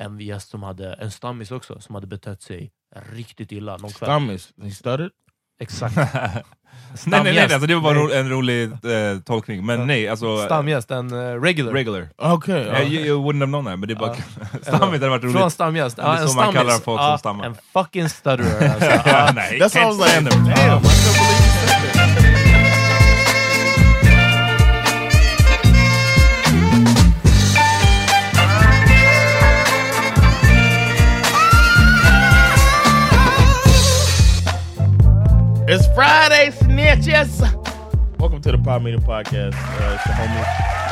[0.00, 2.70] En gäst som hade, en stammis också, som hade betett sig
[3.12, 4.08] riktigt illa någon kväll.
[4.08, 5.10] Stammis, he stuttered?
[5.60, 5.96] Exakt.
[7.06, 9.66] Nej, nej, nej, alltså det var bara ro- en rolig eh, tolkning.
[9.66, 10.38] Men nej, alltså...
[10.44, 11.72] Stamgäst, en eh, regular.
[11.72, 12.08] Regular.
[12.18, 12.60] Okay.
[12.64, 14.14] Yeah, you, you wouldn't have known that, men det är bara...
[14.40, 14.58] Ja.
[14.62, 15.36] Stammigt hade varit roligt.
[15.36, 15.96] Från stamgäst.
[15.96, 16.84] Det är en så man kallar stammis.
[16.84, 17.46] folk Ja, som stammar.
[17.46, 18.68] En fucking stutterer.
[18.68, 18.90] Alltså.
[19.10, 19.30] Ja.
[19.34, 20.82] nej, That's all I was like, damn,
[35.68, 37.40] It's Friday, snitches!
[38.18, 39.54] Welcome to the Pod Media Podcast.
[39.54, 40.44] Uh, it's your homie.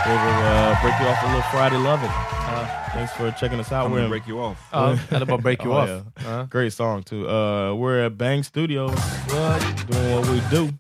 [0.07, 2.11] We're gonna uh, break you off a little Friday loving.
[2.11, 3.87] Uh, thanks for checking us out.
[3.87, 4.59] I'm We're gonna in- break you off.
[4.73, 5.89] Eller bara break you Oh, off.
[5.89, 6.03] yeah.
[6.25, 6.43] Ja.
[6.47, 7.29] Great song too.
[7.29, 8.93] Uh, we're at Bang Studios,
[9.31, 9.87] what?
[9.91, 10.71] doing what we do.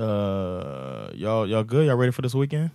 [0.00, 1.86] Uh, y'all, y'all good?
[1.86, 2.70] Y'all ready for this weekend?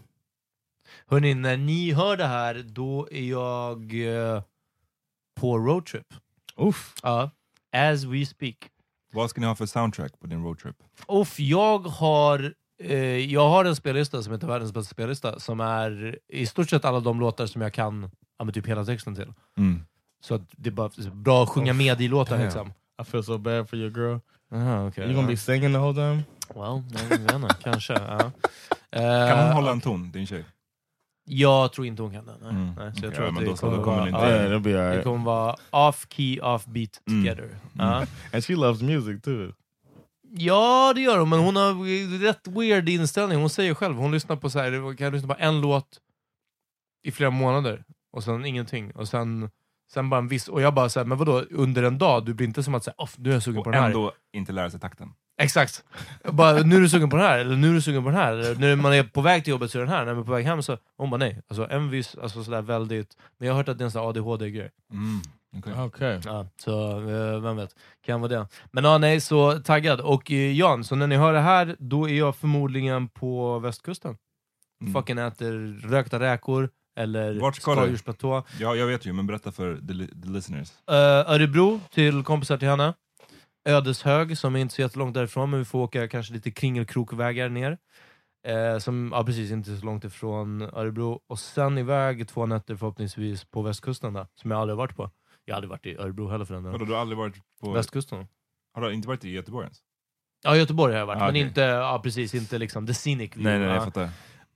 [1.11, 4.41] Hörni, när ni hör det här, då är jag eh,
[5.35, 6.05] på roadtrip.
[6.57, 6.93] Oof.
[7.03, 7.31] Ja.
[7.73, 8.69] As we speak.
[9.11, 10.75] Vad ska ni ha för soundtrack på din roadtrip?
[11.07, 12.53] Uff, jag har,
[12.83, 16.85] eh, jag har en spellista som heter Världens bästa spellista, som är i stort sett
[16.85, 19.33] alla de låtar som jag kan ja, men typ hela texten till.
[19.57, 19.81] Mm.
[20.21, 22.41] Så att det är bara bra att sjunga med i Damn.
[22.41, 22.73] liksom.
[23.01, 24.17] I feel so bad for your girl.
[24.53, 26.23] Aha, okay, you gonna be singing the whole time?
[26.55, 27.93] Well, jag vet inte, kanske.
[27.93, 28.17] Ja.
[28.19, 28.31] Kan
[29.37, 30.45] hon Eh, hålla en ton, din tjej?
[31.31, 32.35] Jag tror inte hon kan det.
[32.41, 32.49] Nej.
[32.49, 32.73] Mm.
[32.77, 34.49] Nej, så jag tror ja, att det då kommer, då kommer vara, det inte- ja,
[34.49, 37.23] Yeah, be det kommer vara off key, off beat Mm.
[37.23, 37.49] together.
[37.73, 38.05] Ja.
[38.33, 39.53] And she loves music too.
[40.31, 43.39] Ja, det gör hon, men hon har rätt weird inställning.
[43.39, 45.87] Hon säger själv, hon lyssnar på så här, kan lyssna på en låt
[47.03, 47.83] i flera månader,
[48.13, 48.91] och sen ingenting.
[48.91, 49.49] Och sen,
[49.93, 50.47] sen bara en viss...
[50.47, 52.25] Och jag bara såhär, men vadå, under en dag?
[52.25, 53.87] Du blir inte som att säga, off, nu är jag sugen Och på den här.
[53.89, 55.13] ändå inte lära sig takten.
[55.41, 55.83] Exakt.
[56.23, 58.19] Bara, nu är du sugen på den här, eller nu är du sugen på den
[58.19, 58.33] här.
[58.33, 60.25] Eller, när man är på väg till jobbet så är den här, när man är
[60.25, 60.77] på väg hem så...
[60.97, 61.41] Hon bara nej.
[61.47, 63.17] Alltså envis, alltså sådär väldigt...
[63.37, 64.69] Men jag har hört att det är en sån ADHD-grej.
[64.91, 65.21] Mm.
[65.57, 65.83] okej.
[65.83, 66.19] Okay.
[66.25, 67.75] Ja, så eh, vem vet,
[68.05, 68.47] kan vara det.
[68.71, 70.01] Men ja, nej, så taggad.
[70.01, 74.17] Och eh, Jan, så när ni hör det här, då är jag förmodligen på västkusten.
[74.81, 74.93] Mm.
[74.93, 78.43] Fucking äter rökta räkor, eller skaldjursplatå.
[78.59, 80.71] Ja, jag vet ju, men berätta för the, the listeners.
[80.91, 80.95] Uh,
[81.31, 82.93] Örebro, till kompisar till henne.
[83.69, 87.77] Ödeshög, som är inte så jättelångt därifrån, men vi får åka kanske lite kringelkrokvägar ner.
[88.47, 91.21] Eh, som, ja precis, inte så långt ifrån Örebro.
[91.27, 95.11] Och sen iväg två nätter förhoppningsvis på västkusten, då, som jag aldrig varit på.
[95.45, 96.87] Jag har aldrig varit i Örebro heller för den delen.
[96.87, 97.71] du har aldrig varit på...
[97.71, 98.27] Västkusten.
[98.73, 99.79] Har du inte varit i Göteborg ens?
[100.43, 103.43] Ja, Göteborg har jag varit, Ah, men inte, ja, precis, inte liksom the scenic view.
[103.43, 103.73] Nej, nej, ja.
[103.73, 104.09] jag fattar.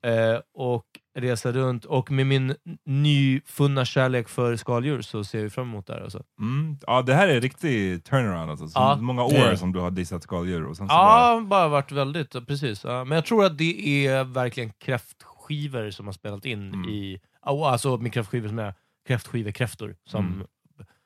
[0.05, 0.85] Eh, och
[1.15, 2.55] resa runt, och med min
[2.85, 6.01] nyfunna kärlek för skaldjur så ser jag fram emot det här.
[6.01, 6.23] Alltså.
[6.39, 6.77] Mm.
[6.87, 8.67] Ja, det här är riktig turnaround alltså.
[8.67, 8.95] Så Ja.
[8.95, 11.33] många år som du har dissat skaldjur och sen så bara...
[11.35, 12.83] Ja, bara varit väldigt, precis.
[12.83, 16.89] Ja, men jag tror att det är verkligen kräftskivor som har spelat in Mm.
[16.89, 17.21] i...
[17.41, 18.73] Alltså med kräftskivor som är
[19.07, 19.95] kräftskivekräftor.
[20.05, 20.47] Som Mm.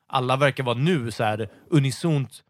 [0.07, 2.43] alla verkar vara nu så här unisont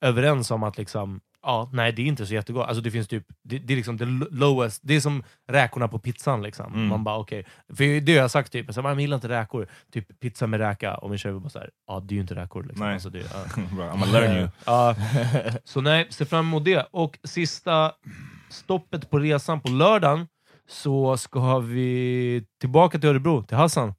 [0.00, 2.68] överens om att liksom, ja, nej det är inte så jättegott.
[2.68, 5.98] Alltså det finns typ, det, det är liksom the lowest, det är som räkorna på
[5.98, 6.74] pizzan liksom.
[6.74, 6.88] Mm.
[6.88, 7.46] Man bara okej,
[7.76, 11.10] för det har jag sagt typ, man gillar inte räkor, typ pizza med räka, och
[11.10, 12.86] min tjej bara såhär, ja det är ju inte räkor liksom.
[12.86, 12.94] Nej.
[12.94, 13.62] Alltså, det, ja.
[13.76, 14.48] Bra, I'm learn you.
[14.66, 14.96] Ja,
[15.64, 16.86] så nej, se fram emot det.
[16.90, 17.92] Och sista
[18.50, 20.26] stoppet på resan på lördagen
[20.68, 23.94] så ska vi tillbaka till Örebro, till Hassan.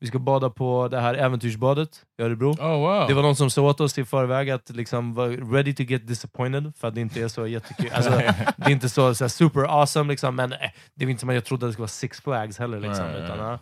[0.00, 2.50] Vi ska bada på det här äventyrsbadet i Örebro.
[2.50, 3.08] Oh wow.
[3.08, 6.06] Det var någon som sa åt oss i förväg att liksom vara ready to get
[6.06, 7.90] disappointed, för att det inte är så jättekul.
[7.92, 8.10] Alltså,
[8.56, 10.58] det är inte så, så super awesome, liksom, men eh,
[10.94, 12.80] det är inte som att jag trodde att det skulle vara Six Flags heller.
[12.80, 13.58] Liksom, Nej, utan, nej.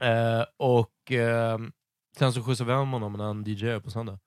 [0.00, 0.06] ja.
[0.40, 1.58] eh, och eh,
[2.18, 4.18] sen så skjutsar vi hem honom när han DJar på söndag.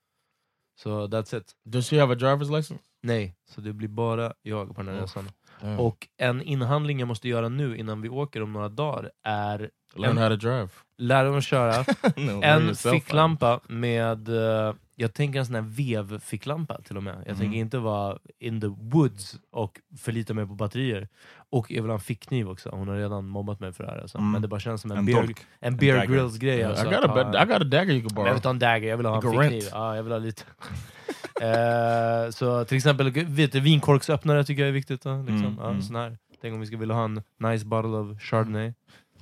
[0.81, 1.51] Så that's it.
[1.65, 2.83] Does she have a driver's license?
[3.03, 5.01] Nej, så det blir bara jag på den här Oh.
[5.01, 5.29] resan.
[5.61, 5.79] Damn.
[5.79, 10.17] Och en inhandling jag måste göra nu innan vi åker om några dagar är Learn
[10.17, 10.67] how to drive.
[10.97, 16.81] lära mig att köra no, en ficklampa med, eh, jag tänker en sån här vevficklampa
[16.81, 17.13] till och med.
[17.13, 17.37] Jag Mm.
[17.39, 21.07] tänker inte vara in the woods och förlita mig på batterier.
[21.51, 23.97] Och jag vill ha en fickkniv också, hon har redan mobbat mig för det här.
[23.97, 24.17] Alltså.
[24.17, 24.31] Mm.
[24.31, 25.39] Men det bara känns som en, En dolk.
[25.59, 26.07] en bear dagger.
[26.13, 26.57] Grylls grej.
[26.57, 28.27] Yeah, Alltså, I, got a, bed- I got a dagger you can borrow.
[28.27, 29.63] jag vill ha en dagger, jag vill ha en fickkniv.
[29.71, 30.43] Ja, jag vill ha lite.
[31.41, 35.01] eh, så till exempel vet du, vinkorksöppnare tycker jag är viktigt.
[35.01, 35.59] Då, liksom.
[35.59, 36.17] Mm, här.
[36.41, 38.73] Tänk om vi skulle vilja ha en nice bottle of chardonnay.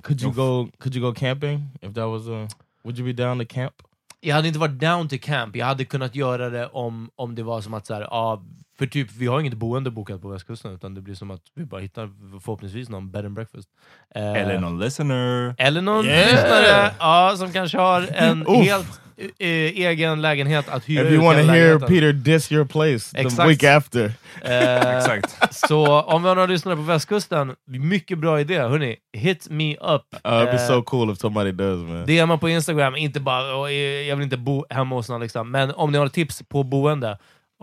[0.02, 0.68] Could you go?
[0.78, 2.48] Could you go camping if that was a?
[2.84, 3.74] Would you be down to camp?
[4.20, 7.42] Jag hade inte varit down to camp, jag hade kunnat göra det om, om det
[7.42, 8.42] var som att så här, ja,
[8.78, 11.64] för typ, vi har inget boende bokat på västkusten, utan det blir som att vi
[11.64, 12.10] bara hittar
[12.40, 13.68] förhoppningsvis någon bed and breakfast.
[14.14, 15.54] Eh, Eller någon listener.
[15.58, 16.32] eller någon Yeah.
[16.32, 19.00] lyssnare ja, som kanske har en helt
[19.38, 21.78] egen lägenhet att hyra If you want to hear.
[21.78, 23.48] Peter diss your place the Exakt.
[23.50, 24.12] week after,
[24.42, 25.54] Eh, Exakt.
[25.54, 28.58] Så om vi har några lyssnare på västkusten, mycket bra idé.
[28.58, 29.80] Hörni, hit me up.
[29.80, 32.06] uh, it'd be Eh, so cool if somebody does, man.
[32.06, 33.72] DMa på Instagram, inte bara "Åh, eh,
[34.08, 35.50] jag vill inte bo hemma hos någon, liksom.
[35.50, 37.08] men om ni har tips på boende,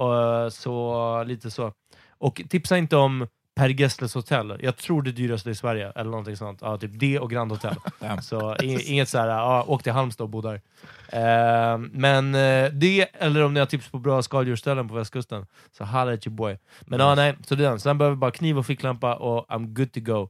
[0.01, 1.71] eh, så lite så.
[2.17, 4.59] Och tipsa inte om Per Gessles hotell.
[4.59, 6.59] Jag tror det dyraste i Sverige, eller någonting sånt.
[6.61, 7.75] Ja, typ det och Grand Hotel.
[8.21, 10.61] Så inget såhär, ja, åk till Halmstad och bo där.
[11.09, 15.83] Eh, men eh, det, eller om ni har tips på bra skaldjursställen på västkusten, så
[15.83, 16.57] holla at your boy.
[16.81, 17.79] Men ja, nej, så det är den.
[17.79, 20.29] Sen behöver vi bara kniv och ficklampa och I'm good to go.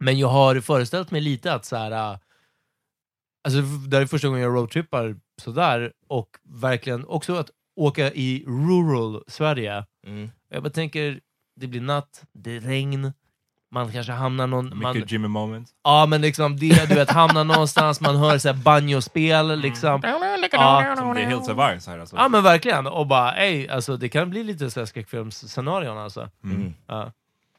[0.00, 2.12] Men jag har föreställt mig lite att så här.
[2.12, 2.18] äh,
[3.44, 8.44] Alltså det här är första gången jag roadtrippar sådär, och verkligen också att åka i
[8.46, 9.84] rural Sverige.
[10.06, 10.30] Mm.
[10.48, 11.20] Jag bara tänker,
[11.56, 13.12] det blir natt, det är regn,
[13.70, 14.78] man kanske hamnar någon...
[14.78, 15.68] Man, Mycket Jimmy moment.
[15.84, 20.00] ja men liksom det, du vet, hamnar någonstans, man hör så här banjospel liksom.
[20.02, 22.16] Ja, Som det är helt Survive här alltså.
[22.16, 26.28] ja men verkligen, och bara ey, alltså det kan bli lite så här skräckfilmsscenarion alltså.
[26.44, 26.74] Mm.
[26.86, 27.12] Ja.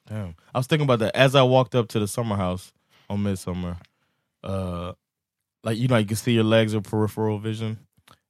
[0.09, 0.29] Damn.
[0.29, 2.71] I was thinking about that as I walked up to the summer house
[3.07, 3.75] on Midsummer.
[4.47, 4.91] Uh,
[5.63, 7.77] like you know, you can see your legs or peripheral vision.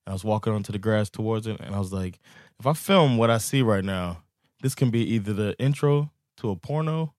[0.07, 2.19] I was walking onto the grass towards it, and I was like,
[2.59, 4.17] if I film what I see right now,
[4.63, 7.13] this can be either the intro to a porno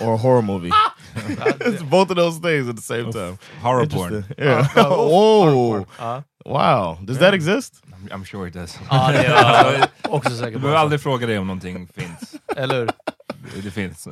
[0.00, 0.70] or a horror movie.
[1.60, 3.38] it's both of those things at the same time.
[3.62, 4.14] Horror porn.
[4.14, 4.44] Interesting.
[4.46, 4.68] Yeah.
[4.76, 5.86] Ja, Whoa.
[5.98, 6.22] Ja.
[6.44, 6.98] Wow.
[7.04, 7.80] Does that exist?
[7.92, 8.78] I'm, I'm sure it does.
[8.90, 12.34] Ja, det är jag också säker Du behöver aldrig fråga dig om någonting finns.
[12.56, 13.62] Eller hur?
[13.62, 14.08] Det finns.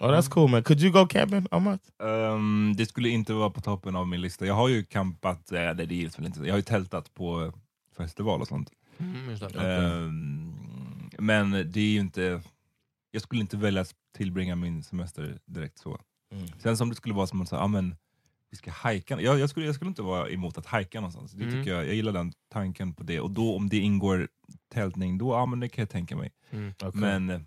[0.00, 0.62] Oh, that's cool, man.
[0.62, 1.80] Could you go camping, Amat?
[2.02, 4.46] Ehm, det skulle inte vara på toppen av min lista.
[4.46, 6.40] Jag har ju campat, eh, det, gills väl inte.
[6.40, 7.52] Jag har ju tältat på
[7.96, 8.70] festival och sånt.
[8.98, 9.60] Mm, just det.
[9.60, 10.49] Ehm,
[11.20, 12.42] men det är ju inte...
[13.10, 16.00] Jag skulle inte välja att tillbringa min semester direkt så.
[16.32, 16.48] Mm.
[16.58, 17.96] Sen som det skulle vara som att säga, ah, men,
[18.50, 19.20] vi ska hajka.
[19.20, 21.32] Jag, jag, skulle, jag skulle inte vara emot att hajka någonstans.
[21.32, 21.54] Det Mm.
[21.58, 23.20] tycker jag, jag gillar den tanken på det.
[23.20, 24.28] Och då om det ingår
[24.72, 26.32] tältning, då ja, men det kan jag tänka mig.
[26.50, 26.72] Mm.
[26.94, 27.40] Men eh,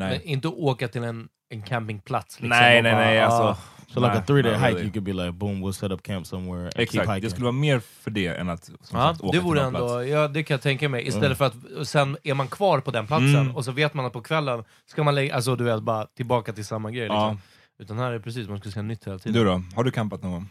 [0.00, 0.10] nej.
[0.18, 2.40] Men inte åka till en, en campingplats.
[2.40, 3.20] Liksom, nej, nej, bara, nej.
[3.20, 3.62] ah, Alltså,
[3.94, 4.82] So like a three day hike, really.
[4.82, 7.20] you could be like, boom, we'll set up camp somewhere and keep Exakt, hiking.
[7.22, 9.62] det skulle vara mer för det än att som Ja, sagt, åka det till vore
[9.62, 9.92] någon plats.
[9.92, 11.08] ändå, ja, det kan jag tänka mig.
[11.08, 13.56] Istället för att och sen är man kvar på den platsen Mm.
[13.56, 16.52] och så vet man att på kvällen ska man lägga, alltså du vet, bara tillbaka
[16.52, 17.06] till samma grej.
[17.06, 17.30] Ja.
[17.30, 17.40] Liksom.
[17.78, 19.32] Utan här är det precis, man ska se nytt hela tiden.
[19.40, 19.62] Du då?
[19.76, 20.48] Har du campat någon gång?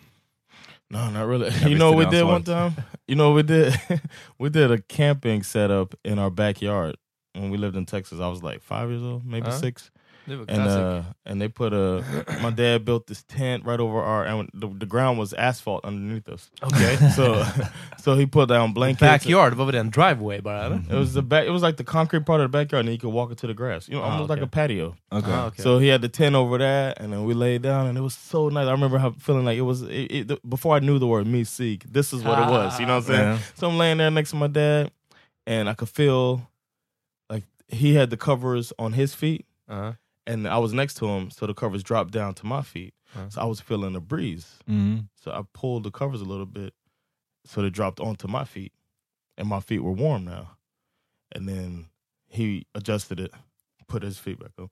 [0.89, 1.51] No, not really.
[1.69, 2.71] You know what we did one time?
[3.07, 3.73] You know what we did?
[4.39, 6.95] we did a camping setup in our backyard
[7.39, 8.19] when we lived in Texas.
[8.19, 9.57] I was like five years old, maybe Huh?
[9.57, 9.91] six.
[10.27, 12.03] And uh, and they put a
[12.43, 16.29] my dad built this tent right over our and the, the ground was asphalt underneath
[16.29, 16.51] us.
[16.61, 17.43] Okay, So
[17.97, 18.99] so he put down blankets.
[19.01, 19.79] Backyard, vad var det?
[19.79, 20.81] En driveway bara eller?
[20.91, 21.45] It was the back.
[21.47, 23.53] It was like the concrete part of the backyard, and you could walk into the
[23.55, 23.87] grass.
[23.89, 24.45] You know, Ah, almost like okay.
[24.45, 24.95] a patio.
[25.11, 25.31] Okay.
[25.31, 25.63] Ah, okay.
[25.63, 28.13] So he had the tent over that, and then we laid down, and it was
[28.13, 28.67] so nice.
[28.67, 31.25] I remember how, feeling like it was it, it, the- before I knew the word
[31.25, 31.91] me seek.
[31.91, 32.79] This is what it was.
[32.79, 33.27] You know what I'm saying?
[33.29, 33.39] Yeah.
[33.55, 34.91] So I'm laying there next to my dad,
[35.47, 36.43] and I could feel like
[37.69, 39.93] he had the covers on his feet, Ja.
[40.27, 42.93] and I was next to him, so the covers dropped down to my feet.
[43.15, 43.29] Uh.
[43.29, 44.57] So I was feeling the breeze.
[44.69, 45.07] Mm.
[45.15, 46.73] So I pulled the covers a little bit,
[47.45, 48.73] so they dropped onto my feet,
[49.37, 50.57] and my feet were warm now.
[51.35, 51.85] And then
[52.27, 53.31] he adjusted it,
[53.87, 54.69] put his feet back on,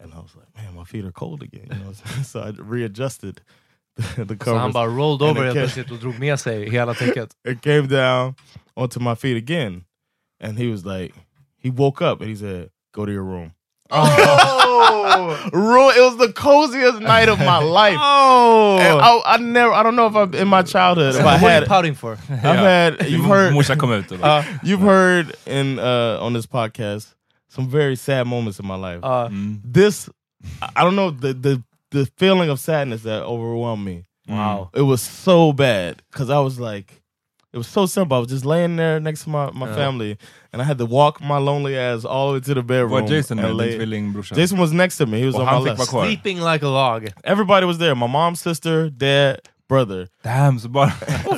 [0.00, 1.92] and I was like, "Man, my feet are cold again." You know,
[2.24, 3.40] so I readjusted
[3.96, 4.72] the, the Så han covers.
[4.74, 7.36] bara rolled And over it helt kept- plötsligt och drog med sig hela täcket.
[7.48, 8.34] It came down
[8.76, 9.84] onto my feet again,
[10.40, 11.14] and he was like,
[11.62, 13.54] he woke up and he said, "Go to your room."
[13.94, 15.92] Oh, room!
[15.96, 17.98] It was the coziest night of my life.
[18.34, 18.78] Oh!
[18.78, 21.34] And I, I never, I don't know if I'm in my childhood if I What
[21.34, 22.12] are you had pouting for?
[22.30, 26.46] I've had you've heard Morsan kom ut och uh, you've heard in uh, on this
[26.46, 27.14] podcast
[27.48, 29.00] some very sad moments in my life.
[29.02, 29.28] Ja.
[29.28, 29.60] mm.
[29.64, 30.08] this
[30.60, 34.04] I I don't know the the the feeling of sadness that overwhelmed me.
[34.28, 34.70] Wow.
[34.74, 37.01] It was so bad because I was like,
[37.52, 38.16] it was so simple.
[38.16, 39.74] I was just laying there next to my, my Yeah.
[39.76, 40.16] family,
[40.52, 42.90] and I had to walk my lonely ass all the way to the bedroom.
[42.90, 44.22] Var Jason med, lay- din?
[44.34, 45.18] Jason was next to me.
[45.20, 45.90] He was Och on my fick left.
[45.90, 47.08] Sleeping like a log.
[47.24, 47.94] Everybody was there.
[47.94, 50.08] My mom, sister, dad, brother.
[50.22, 50.92] Damn, så bara...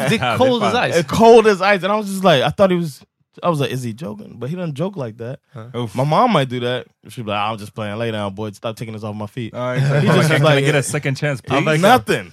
[0.09, 0.97] Dick Ja, det är cold as ice.
[0.99, 3.03] As cold as ice, and I was just like, I thought he was.
[3.43, 4.39] I was like, is he joking?
[4.39, 5.41] But he doesn't joke like that.
[5.75, 5.93] Uff.
[5.97, 6.87] My mom might do that.
[7.09, 7.99] She'd be like, I'm just playing.
[7.99, 8.53] Lay down, boy.
[8.53, 9.53] Stop taking this off my feet.
[9.53, 10.01] Ja, exakt.
[10.03, 11.67] He just can, was can I like- get a second chance I'm please?
[11.67, 12.33] like nothing.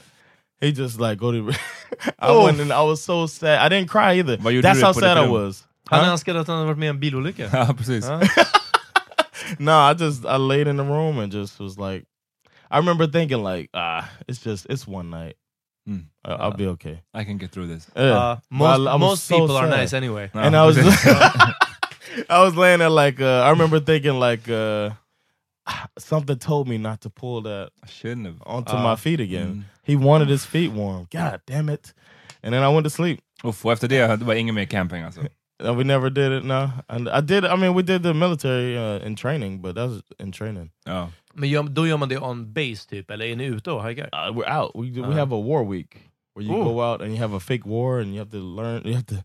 [0.62, 1.52] He just like go to.
[2.20, 3.60] I went and I was so sad.
[3.60, 4.38] I didn't cry either.
[4.38, 5.64] Vad gjorde That's how sad I was.
[5.90, 6.12] Han Huh?
[6.12, 7.50] önskade att han hade varit med i en bilolycka.
[7.54, 8.06] Ja, precis.
[8.08, 8.22] Ja.
[9.60, 12.06] No, I just I laid in the room and just was like,
[12.70, 15.36] I remember thinking like, ah, it's just it's one night.
[15.90, 16.06] Mm.
[16.24, 17.02] I- I'll be okay.
[17.14, 17.88] I can get through this.
[17.96, 18.18] Yeah.
[18.18, 20.30] Uh, most I- I most so people are nice anyway.
[20.34, 21.06] Ja, and I was precis.
[22.30, 24.92] I was laying there like uh, I remember thinking like uh,
[26.00, 28.42] something told me not to pull that I shouldn't have.
[28.46, 29.48] onto Uh, my feet again.
[29.48, 29.64] mm.
[29.84, 31.08] He wanted his feet warm.
[31.12, 31.94] God damn it!
[32.44, 33.20] And then I went to sleep.
[33.44, 35.22] Uff, och efter det, det var ingen mer camping alltså.
[35.64, 36.44] Uh, we never did it.
[36.44, 37.46] No, and I did.
[37.46, 40.72] I mean, we did the military uh, in training, but that was in training.
[40.86, 41.10] Ja.
[41.36, 44.04] Men gör, då gör man det on base typ, eller är ni ute och hajkar?
[44.06, 44.72] Uh, we're out.
[44.76, 45.14] We we Uh-huh.
[45.20, 45.98] have a war week
[46.36, 46.64] where you Ooh.
[46.74, 48.82] go out and you have a fake war, and you have to learn.
[48.88, 49.16] You have to.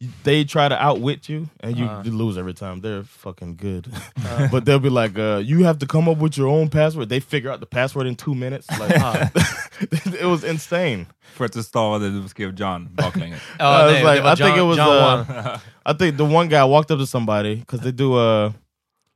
[0.00, 2.02] You- They try to outwit you, and you, Uh.
[2.04, 2.80] you lose every time.
[2.80, 3.86] They're fucking good,
[4.52, 7.20] but they'll be like, uh, "You have to come up with your own password." They
[7.20, 8.66] figure out the password in two minutes.
[8.78, 8.92] Like,
[10.20, 11.06] it was insane.
[11.34, 13.40] För att du stavade, du skrev John baklänges.
[13.58, 14.78] Ja, Uh, nej, it's like, det var I think it was.
[14.78, 18.52] Uh, I think the one guy walked up to somebody because they do uh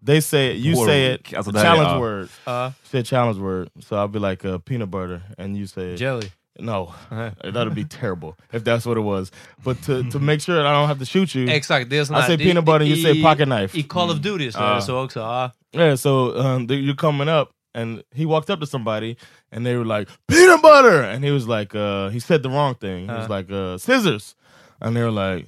[0.07, 1.35] They say you War say it.
[1.35, 2.01] Alltså, the det här är- challenge ja.
[2.01, 2.29] word.
[2.47, 2.73] Ja.
[2.91, 3.69] Say a challenge word.
[3.81, 6.33] So I'll be like uh, peanut butter, and you say Jelly.
[6.61, 6.93] No.
[7.11, 7.31] Uh-huh.
[7.53, 9.31] That'd be terrible if that's what it was.
[9.65, 11.47] But to to make sure that I don't have to shoot you.
[11.49, 13.79] Exakt, det är sån I här- say det- peanut butter, you i- say pocket knife.
[13.79, 15.21] I Call of Duty så är det så också.
[15.21, 15.51] Ja.
[15.75, 19.17] Yeah, so um, you're coming up, and he walked up to somebody,
[19.53, 22.75] and they were like peanut butter, and he was like, uh, he said the wrong
[22.75, 23.09] thing.
[23.09, 23.37] He was Uh.
[23.37, 24.35] like uh, scissors,
[24.81, 25.47] and they were like,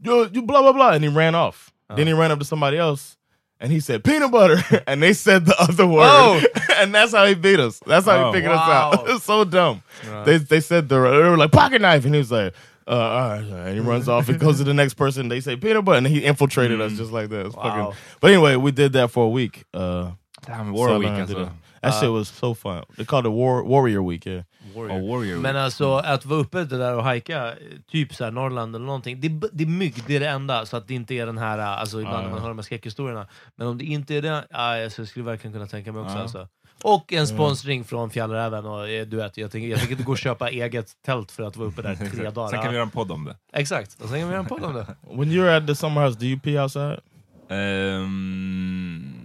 [0.00, 1.70] you, you blah blah blah, and he ran off.
[1.94, 3.16] Then he ran up to somebody else,
[3.60, 6.42] and he said peanut butter, and they said the other word, Oh.
[6.76, 7.80] and that's how he beat us.
[7.86, 8.26] That's how Oh.
[8.28, 9.04] he figured us out.
[9.08, 9.82] It's so dumb.
[10.24, 12.54] They they said the they were like pocket knife, and he was like.
[12.88, 14.28] Uh, all right, and he runs off.
[14.28, 15.26] He goes to the next person.
[15.28, 17.52] They say peanut butter, and he infiltrated us just like that.
[17.52, 17.62] Wow.
[17.90, 17.98] fucking.
[18.20, 19.64] But anyway, we did that for a week.
[19.74, 20.12] Uh,
[20.46, 21.44] Damn, War Week learned to do alltså.
[21.46, 21.52] that.
[21.82, 22.84] That shit was so fun.
[22.96, 24.24] They called it War Warrior Week.
[24.24, 24.42] Yeah.
[24.80, 27.52] Och Warrior Men alltså att vara uppe det där och hajka,
[27.90, 30.66] typ så här Norrland eller någonting, det, är det är mygg, det är det enda.
[30.66, 32.62] Så att det inte är den här, alltså ibland Ja, när man hör de här
[32.62, 33.26] skräckhistorierna.
[33.56, 36.16] Men om det inte är det, alltså, jag skulle verkligen kunna tänka mig också.
[36.16, 36.22] Ja.
[36.22, 36.48] Alltså.
[36.82, 38.66] Och en sponsring från Fjällräven.
[38.66, 41.42] Och, eh, du vet, jag, tänker, jag tänker inte gå och köpa eget tält för
[41.42, 42.48] att vara uppe där tre dagar.
[42.48, 43.36] Sen kan vi göra en podd om det.
[43.52, 44.86] Exakt, och sen kan vi göra en podd om det.
[45.16, 47.00] When you're at the summer house, do you pee outside?
[47.48, 49.16] Um,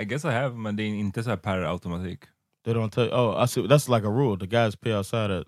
[0.00, 2.20] I guess I have, men det är inte så här per automatik.
[2.64, 3.12] They don't tell you.
[3.14, 3.66] Oh, I see.
[3.66, 4.36] That's like a rule.
[4.38, 5.46] The guys pee outside at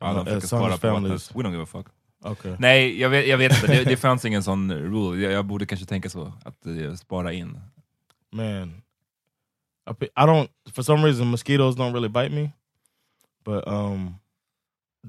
[0.00, 1.12] Ja, de Uh, försöker as spara Sanders på families.
[1.28, 1.36] vattnet.
[1.36, 1.86] We don't give a fuck.
[2.24, 2.56] Okay.
[2.58, 3.66] Nej, jag vet, jag vet inte.
[3.66, 5.22] Det, det fanns ingen sån rule.
[5.22, 6.32] Jag, jag borde kanske tänka så.
[6.44, 7.60] Att eh, spara in.
[8.32, 8.82] Man,
[9.90, 10.48] I, I don't.
[10.72, 12.50] For some reason, mosquitoes don't really bite me,
[13.44, 14.14] but um,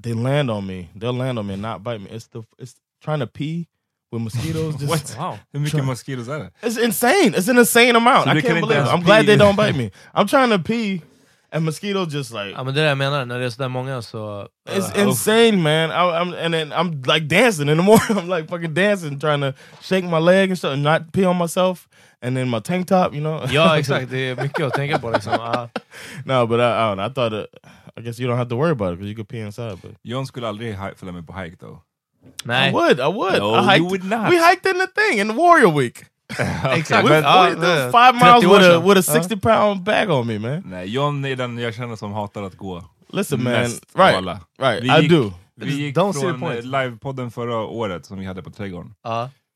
[0.02, 0.88] they land on me.
[1.00, 2.10] They'll land on me and not bite me.
[2.10, 3.66] It's the it's trying to pee
[4.10, 4.74] with mosquitoes.
[4.80, 5.16] Just, What?
[5.18, 5.38] Wow.
[5.52, 6.50] Hur mycket mosquitoes är det?
[6.62, 7.34] It's insane.
[7.36, 8.24] It's an insane amount.
[8.24, 8.88] So I can't believe it.
[8.88, 9.90] I'm glad they don't bite me.
[10.14, 11.02] I'm trying to pee,
[11.52, 13.68] and mosquitoes just like Ja men det är det jag menar, när det är sådär
[13.68, 14.48] många så...
[14.70, 15.90] It's uh, insane, man.
[15.90, 18.16] I, I'm and then I'm like dancing in the morning.
[18.18, 21.36] I'm like fucking dancing, trying to shake my leg and stuff, and not pee on
[21.38, 21.88] myself.
[22.22, 23.44] And then my tank top, you know.
[23.52, 25.32] Ja exakt, det är mycket att tänka på liksom.
[25.32, 25.68] Ja.
[26.24, 27.06] no, but I, I don't know.
[27.06, 27.46] I thought, it,
[27.96, 29.78] I guess you don't have to worry about it because you could pee inside.
[29.82, 31.78] But John skulle aldrig hi- följa med på hike though.
[32.44, 32.70] Nej.
[32.70, 33.38] I would, I would.
[33.38, 34.30] No, I hiked, you would not.
[34.30, 36.04] We hiked in the thing in the Warrior Week.
[36.74, 37.08] Exakt.
[37.08, 39.22] We, we, det- five miles 30 år with a with a Ja.
[39.22, 40.62] 60 pound bag on me, man.
[40.66, 42.84] Nej, John är den jag känner som hatar att gå.
[43.12, 43.52] Listen, man.
[43.52, 44.40] Mest av Right, alla.
[44.60, 44.82] right.
[44.84, 45.32] Vi I gick- do.
[45.56, 46.58] Vi gick Don't see the från point.
[46.58, 48.94] eh, livepodden förra året som vi hade på Trädgården.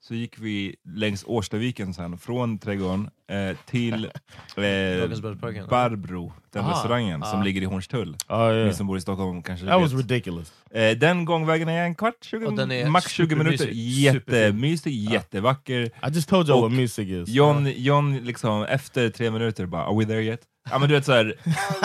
[0.08, 4.04] Så gick vi längs Årstaviken sen, från Trädgården eh, till
[4.56, 5.66] eh.
[5.68, 6.72] Barbro, den Aha.
[6.72, 7.42] restaurangen som Ah.
[7.42, 8.16] ligger i Hornstull.
[8.28, 10.00] Ni yeah, som bor i Stockholm kanske that was vet.
[10.00, 10.52] ridiculous.
[10.70, 13.68] Eh, den gångvägen är en kvart, 20, Och den är max 20 minuter.
[13.72, 15.80] Jättemysig, jättevacker.
[15.82, 17.28] I just told you what music is.
[17.28, 20.40] John, John liksom efter tre minuter bara, are we there yet?
[20.70, 21.34] Ja men du vet såhär,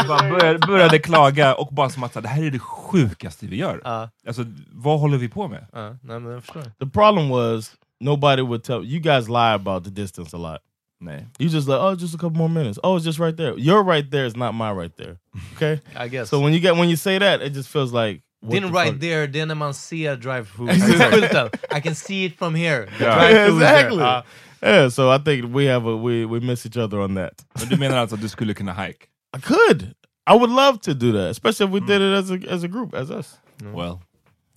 [0.07, 3.45] bara började, började klaga och bara som att så här, det här är det sjukaste
[3.47, 3.81] vi gör.
[3.83, 4.09] Ja.
[4.27, 5.67] Alltså vad håller vi på med?
[5.73, 5.89] Ja.
[6.03, 6.61] Nej men jag förstår.
[6.63, 10.61] The problem was nobody would tell you guys lie about the distance a lot.
[10.99, 11.29] Man.
[11.39, 12.77] You just like, oh, just a couple more minutes.
[12.83, 13.57] Oh, it's just right there.
[13.57, 15.17] Your right there is not my right there.
[15.55, 15.79] Okay.
[15.95, 16.29] I guess.
[16.29, 18.69] so when you get when you say that, it just feels like then Din the
[18.79, 18.99] right fuck?
[19.01, 21.13] there, det är när man ser drive-through Exakt.
[21.13, 21.49] skylten.
[21.77, 22.85] I can see it from here.
[22.97, 23.15] The Ja.
[23.15, 23.77] drive-through is there.
[23.77, 23.97] exactly.
[24.03, 24.23] Ja.
[24.63, 24.89] Yeah.
[24.89, 27.33] So I think we have a we we miss each other on that.
[27.59, 29.07] Men du menar alltså att du skulle kunna hike?
[29.37, 29.93] I could.
[30.27, 32.67] I would love to do that, especially if we did it as a as a
[32.67, 33.37] group, as us.
[33.73, 33.99] Well,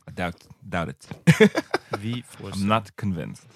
[0.07, 0.35] I doubt,
[0.69, 1.07] doubt it.
[1.99, 2.53] Vi får.
[2.53, 3.47] I'm not convinced.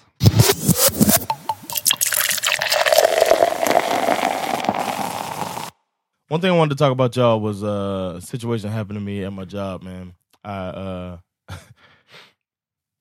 [6.29, 9.23] One thing I wanted to talk about, y'all, was uh, a situation happened to me
[9.23, 9.81] at my job.
[9.81, 10.13] Man,
[10.43, 11.17] I uh,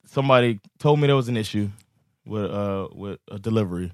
[0.06, 1.68] somebody told me there was an issue
[2.24, 3.92] with uh with a delivery,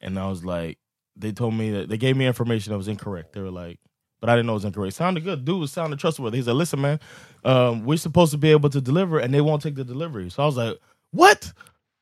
[0.00, 0.78] and I was like,
[1.16, 3.32] they told me that they gave me information that was incorrect.
[3.32, 3.80] They were like,
[4.20, 4.94] but I didn't know it was incorrect.
[4.96, 5.44] Sounded good.
[5.44, 6.38] Dude was sounding trustworthy.
[6.38, 7.00] He said, "Listen, man,
[7.44, 10.42] um, we're supposed to be able to deliver, and they won't take the delivery." So
[10.42, 10.78] I was like,
[11.12, 11.52] "What?"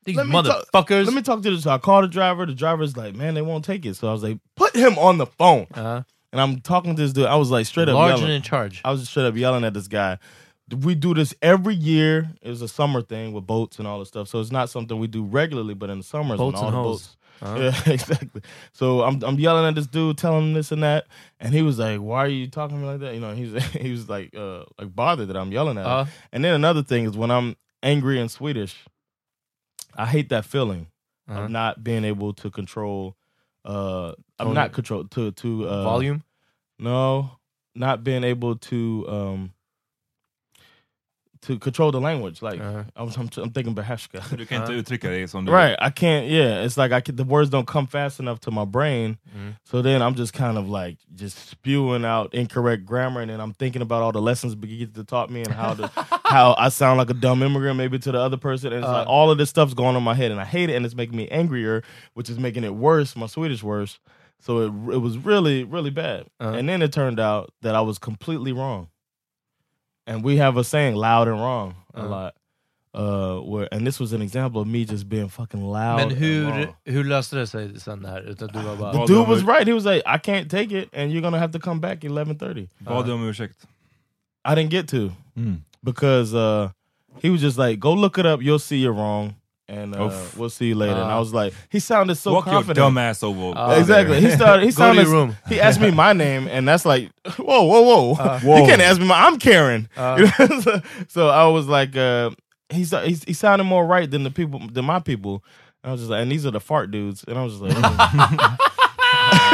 [0.05, 1.05] These Let me talk- motherfuckers.
[1.05, 1.61] Let me talk to the.
[1.61, 2.45] So I called the driver.
[2.45, 5.17] The driver's like, "Man, they won't take it." So I was like, "Put him on
[5.17, 6.03] the phone." Ja.
[6.31, 7.25] And I'm talking to this dude.
[7.25, 8.23] I was like straight up Large yelling.
[8.25, 8.81] and in charge.
[8.85, 10.19] I was just straight up yelling at this guy.
[10.83, 12.29] We do this every year.
[12.43, 14.27] It was a summer thing with boats and all this stuff.
[14.27, 16.77] So it's not something we do regularly, but in the summers Boats when all and
[16.77, 17.01] the hoes.
[17.07, 17.17] boats.
[17.41, 18.41] Yeah, exactly.
[18.73, 21.07] So I'm I'm yelling at this dude, telling him this and that,
[21.39, 23.63] and he was like, "Why are you talking to me like that?" You know, he's
[23.73, 25.91] he was like uh like bothered that I'm yelling at him.
[25.91, 26.05] Uh.
[26.31, 28.75] And then another thing is when I'm angry in Swedish,
[29.95, 30.87] I hate that feeling
[31.29, 31.43] Uh-huh.
[31.43, 33.15] of not being able to control.
[33.65, 36.23] Uh, I'm Tone- not control to to uh, Volume.
[36.79, 37.31] no,
[37.75, 39.53] not being able to um
[41.41, 42.41] to control the language.
[42.41, 42.83] Like Uh-huh.
[42.95, 44.35] I was, I'm, I'm thinking behashka.
[44.37, 46.27] Du kan inte uttrycka dig som du Right, I can't.
[46.27, 49.55] Yeah, it's like I can, the words don't come fast enough to my brain, Mm.
[49.63, 53.53] so then I'm just kind of like just spewing out incorrect grammar, and then I'm
[53.53, 55.87] thinking about all the lessons Birgitta taught me and how to
[56.25, 59.07] how I sound like a dumb immigrant maybe to the other person, and it's like
[59.07, 59.09] Uh.
[59.09, 60.95] all of this stuff's going on in my head, and I hate it, and it's
[60.95, 61.83] making me angrier,
[62.15, 63.99] which is making it worse, my Swedish worse.
[64.41, 66.55] So it it was really really bad, Uh.
[66.57, 68.87] and then it turned out that I was completely wrong,
[70.07, 72.09] and we have a saying "loud and wrong" a Uh.
[72.09, 72.33] lot.
[72.91, 75.97] Uh, where and this was an example of me just being fucking loud.
[75.97, 76.75] Men and hur, wrong.
[76.85, 78.21] hur löste det sig sen där?
[78.29, 78.91] Utan du var bara...
[79.05, 79.67] The dude was right.
[79.67, 82.67] He was like, "I can't take it, and you're gonna have to come back 11:30."
[82.79, 83.67] Bad du om ursäkt?
[84.43, 85.61] I didn't get to Mm.
[85.83, 86.69] because uh,
[87.21, 88.41] he was just like, "Go look it up.
[88.41, 89.35] You'll see you're wrong,
[89.69, 91.19] and uh, we'll see you later." and I Ah.
[91.19, 92.75] was like, he sounded so Walk your confident.
[92.77, 93.53] dumb ass over.
[93.55, 93.75] Ah.
[93.79, 94.19] Exactly.
[94.19, 94.65] He started.
[94.65, 95.03] He sounded.
[95.03, 95.37] your room.
[95.47, 98.15] He asked me my name, and that's like, whoa, whoa, whoa!
[98.15, 98.57] Whoa.
[98.61, 99.25] You can't ask me my.
[99.27, 99.87] I'm Karen.
[99.95, 100.27] Uh.
[100.61, 102.31] So, so I was like, uh,
[102.69, 105.43] he's, he's he sounded more right than the people than my people.
[105.83, 107.63] And I was just like, and these are the fart dudes, and I was just
[107.63, 108.57] like,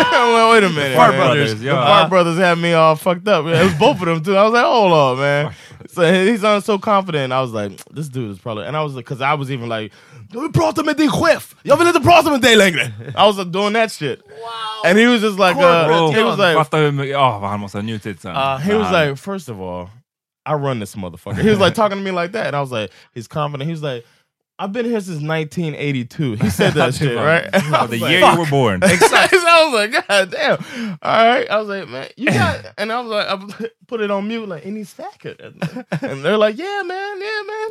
[0.08, 1.19] well, wait a minute, Fart man.
[1.19, 3.45] brothers, The fart brothers had me all fucked up.
[3.45, 4.36] It was both of them too.
[4.36, 5.54] I was like, hold on, man.
[5.95, 7.31] So he sounded so confident.
[7.31, 9.69] I was like, this dude is probably, and I was like, because I was even
[9.69, 9.93] like,
[10.31, 11.55] jag vill prata med din chef.
[11.63, 12.91] Jag vill inte prata med dig längre.
[13.15, 14.21] I was like, doing that shit.
[14.27, 14.89] Wow.
[14.89, 17.49] And he was just like, uh, Bro, he was like, fatta hur mycket, ja vad
[17.49, 18.36] han måste ha njutit sen.
[18.36, 18.58] Ah.
[18.58, 19.89] he was like, first of all,
[20.45, 21.41] I run this motherfucker.
[21.41, 23.67] He was like talking to me like that, and I was like, he's confident.
[23.67, 24.05] He was like,
[24.57, 26.35] I've been here since 1982.
[26.35, 27.49] He said that shit, right?
[27.53, 28.79] I was the like, year you were born.
[28.83, 29.39] Exactly.
[29.39, 30.97] I was like, God damn.
[31.01, 31.49] All right.
[31.49, 34.47] I was like, man, you got, and I was like, I put it on mute,
[34.47, 35.35] like, any stacker.
[36.01, 37.69] And they're like, yeah, man, yeah, man.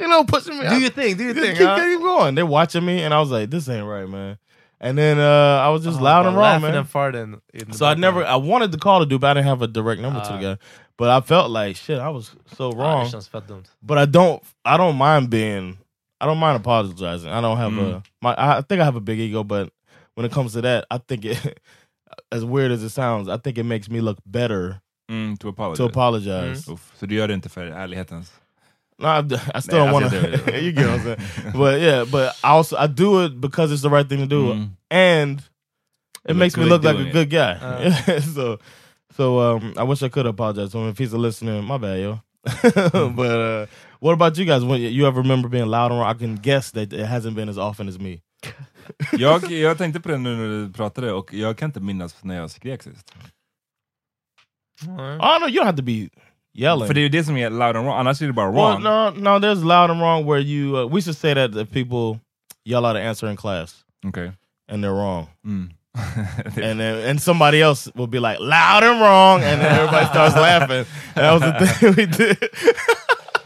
[0.00, 0.68] You know, pushing me.
[0.68, 1.56] Do your thing, do your thing.
[1.56, 1.76] keep, huh?
[1.78, 2.34] keep going.
[2.34, 4.38] They're watching me, and I was like, this ain't right, man.
[4.80, 6.74] And then uh, I was just Oh, loud and wrong, man.
[6.74, 7.38] and farting
[7.74, 8.24] So I never.
[8.24, 10.34] I wanted to call the dude, but I didn't have a direct number to the
[10.36, 10.54] Ah.
[10.54, 10.58] guy.
[10.96, 11.98] But I felt like shit.
[11.98, 13.04] I was so wrong.
[13.04, 13.66] det känns fett dumt.
[13.82, 15.76] but I don't I don't mind being
[16.20, 17.30] I don't mind apologizing.
[17.30, 19.70] I don't have a my I think I have a big ego, but
[20.14, 21.58] when it comes to that, I think it
[22.32, 24.80] as weird as it sounds, I think it makes me look better
[25.10, 25.76] Mm, to apologize.
[25.78, 26.68] to apologize.
[26.72, 28.32] Uff, så du gör det inte för ärlighetens?
[28.98, 29.18] No, I,
[29.54, 30.16] I still Nah, don't want to.
[30.60, 31.52] you get what I'm saying.
[31.52, 34.52] But yeah, but I also I do it because it's the right thing to do,
[34.54, 34.68] Mm.
[34.90, 35.38] and
[36.24, 37.12] it You makes me look like a it.
[37.12, 37.52] good guy.
[37.54, 38.20] Uh.
[38.34, 38.58] so,
[39.16, 41.62] so um, I wish I could apologize to him if he's a listener.
[41.62, 42.20] My bad, yo.
[42.46, 43.16] Mm.
[43.16, 43.66] but uh,
[44.00, 44.64] what about you guys?
[44.64, 46.10] When you ever remember being loud and wrong?
[46.10, 48.20] I can guess that it hasn't been as often as me.
[49.12, 52.36] Jag, jag tänkte på det nu när du pratade och jag kan inte minnas när
[52.36, 53.14] jag skrek sist.
[54.86, 56.08] Oh no, you don't have to be
[56.54, 56.86] yelling.
[56.86, 58.82] För det är ju det som är loud and wrong, annars är det bara well,
[58.82, 58.82] wrong.
[58.82, 60.76] no, no, there's loud and wrong where you.
[60.76, 62.20] Uh, we should say that if people
[62.64, 64.32] yell out an answer in class Okay.
[64.68, 65.26] and they're wrong.
[65.46, 65.70] Mm.
[66.62, 70.36] and then and somebody else will be like loud and wrong, and then everybody starts
[70.36, 70.86] laughing.
[71.14, 72.38] That was the thing we did.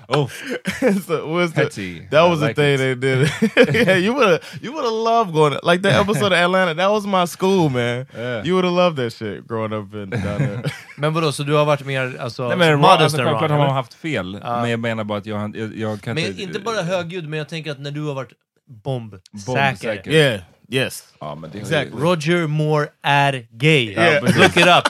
[0.09, 0.27] oh,
[1.07, 2.79] so was the, that I was like the thing it.
[2.79, 3.31] they did.
[3.87, 6.75] yeah, you would have you would have loved going like that episode of Atlanta.
[6.75, 8.07] That was my school, man.
[8.15, 8.45] Yeah.
[8.45, 10.63] You would have loved that shit growing up in down there.
[10.97, 13.59] Men vadå, så du har varit mer alltså, Nej, men modest alltså, än självklart har
[13.59, 16.83] man haft fel, men jag menar bara att jag, jag, jag kan Men inte bara
[16.83, 18.33] högljudd, men jag tänker att när du har varit
[18.67, 19.47] bombsäker.
[19.47, 20.11] Bombsäker.
[20.11, 20.41] yeah.
[20.69, 21.05] Yes.
[21.21, 22.01] Ja, Exactly.
[22.01, 23.93] Roger Moore är gay.
[23.93, 24.23] Yeah.
[24.23, 24.89] Look it up.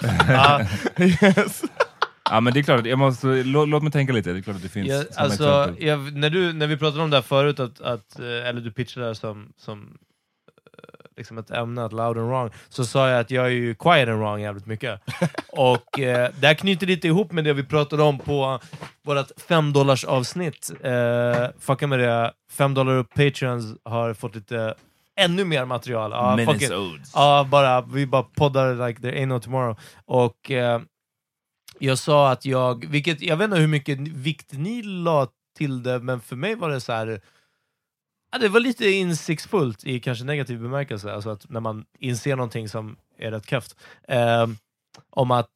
[0.99, 1.63] Yes.
[2.31, 4.43] Ja men det är klart, att jag måste, låt, låt mig tänka lite, det är
[4.43, 7.23] klart att det finns sådana alltså, jag, när, du, när vi pratade om det här
[7.23, 9.99] förut, att, att, eh, eller du pitchade det här som, som
[10.79, 10.85] eh,
[11.17, 14.09] liksom ett ämne, att loud and wrong, så sa jag att jag är ju quiet
[14.09, 15.01] and wrong jävligt mycket.
[15.53, 18.61] och eh, det här knyter lite ihop med det vi pratade om på
[19.03, 20.71] vårt 5 dollars avsnitt.
[20.83, 24.75] Eh, fucka med det, 5 dollar upp Patreons har fått lite
[25.17, 26.11] ännu mer material.
[26.11, 26.47] Ja, it.
[26.47, 27.13] Minisodes.
[27.15, 29.77] Ja, bara, vi bara poddar like there ain't no tomorrow.
[30.07, 30.81] Och eh,
[31.85, 36.01] jag sa att jag, vilket jag vet inte hur mycket vikt ni la till det,
[36.01, 37.21] men för mig var det så här.
[38.33, 42.69] Ja, det var lite insiktsfullt i kanske negativ bemärkelse, alltså att när man inser någonting
[42.69, 43.77] som är rätt keft.
[44.09, 44.47] Eh,
[45.11, 45.51] om att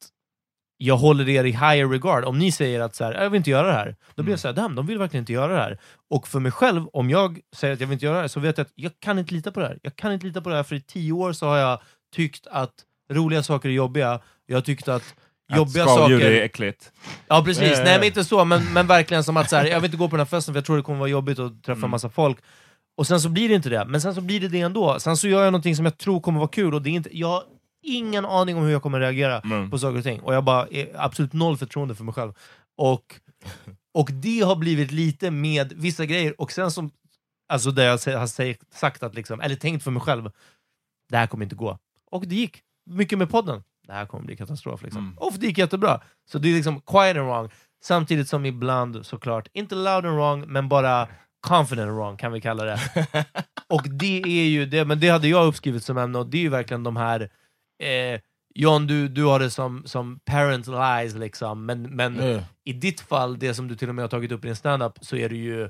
[0.77, 2.25] jag håller er i higher regard.
[2.25, 4.39] Om ni säger att så här, jag vill inte göra det här, då blir jag
[4.39, 5.79] såhär, damn, de vill verkligen inte göra det här.
[6.09, 8.39] Och för mig själv, om jag säger att jag vill inte göra det här, så
[8.39, 9.79] vet jag att jag kan inte lita på det här.
[9.81, 11.81] Jag kan inte lita på det här, för i tio år så har jag
[12.15, 12.73] tyckt att
[13.11, 14.19] roliga saker är jobbiga.
[14.45, 15.15] Jag har tyckt att
[15.57, 16.19] jobbiga att saker...
[16.19, 16.91] är äckligt.
[17.27, 19.79] Ja precis, ja, nej men inte så, men, men verkligen som att så här, jag
[19.79, 21.63] vill inte gå på den här festen för jag tror det kommer vara jobbigt att
[21.63, 21.91] träffa Mm.
[21.91, 22.37] massa folk.
[22.97, 24.99] Och sen så blir det inte det, men sen så blir det det ändå.
[24.99, 27.17] Sen så gör jag någonting som jag tror kommer vara kul och det är inte,
[27.17, 27.43] jag har
[27.83, 29.69] ingen aning om hur jag kommer reagera Mm.
[29.71, 30.19] på saker och ting.
[30.19, 32.33] Och jag bara är absolut noll förtroende för mig själv.
[32.77, 33.19] Och,
[33.93, 36.91] och det har blivit lite med vissa grejer, och sen som,
[37.49, 40.31] alltså där jag har sagt att liksom, eller tänkt för mig själv,
[41.09, 41.77] det här kommer inte gå.
[42.11, 42.61] Och det gick.
[42.89, 43.63] Mycket med podden.
[43.89, 44.83] Det här kommer bli katastrof.
[44.83, 45.01] Liksom.
[45.01, 45.17] Mm.
[45.17, 46.01] Och det gick jättebra.
[46.31, 47.49] Så det är liksom quiet and wrong,
[47.83, 51.07] samtidigt som ibland såklart, inte loud and wrong, men bara
[51.47, 52.79] confident and wrong kan vi kalla det.
[53.69, 56.41] och det är ju det, men det hade jag uppskrivit som ämne, och det är
[56.41, 57.21] ju verkligen de här
[57.83, 58.21] eh,
[58.55, 61.65] John, du, du har det som, som parent lies, liksom.
[61.65, 62.43] men, men Yeah.
[62.65, 64.93] i ditt fall, det som du till och med har tagit upp i din standup,
[65.01, 65.69] så är det ju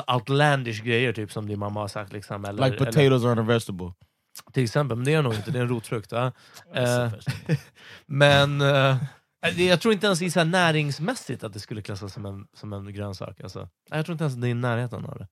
[0.00, 2.12] Alltså outlandish grejer typ som din mamma har sagt.
[2.12, 3.84] Liksom, eller, Like potatoes aren't a vegetable.
[3.86, 6.12] Eller, till exempel, men det är nog inte, det är en rotfrukt.
[6.12, 6.32] Ja.
[6.74, 7.10] Eh,
[8.06, 8.96] men eh,
[9.56, 12.46] det- jag tror inte ens i så här näringsmässigt att det skulle klassas som en,
[12.56, 13.40] som en grönsak.
[13.40, 13.68] Alltså.
[13.90, 15.28] Jag tror inte ens det är i närheten av det.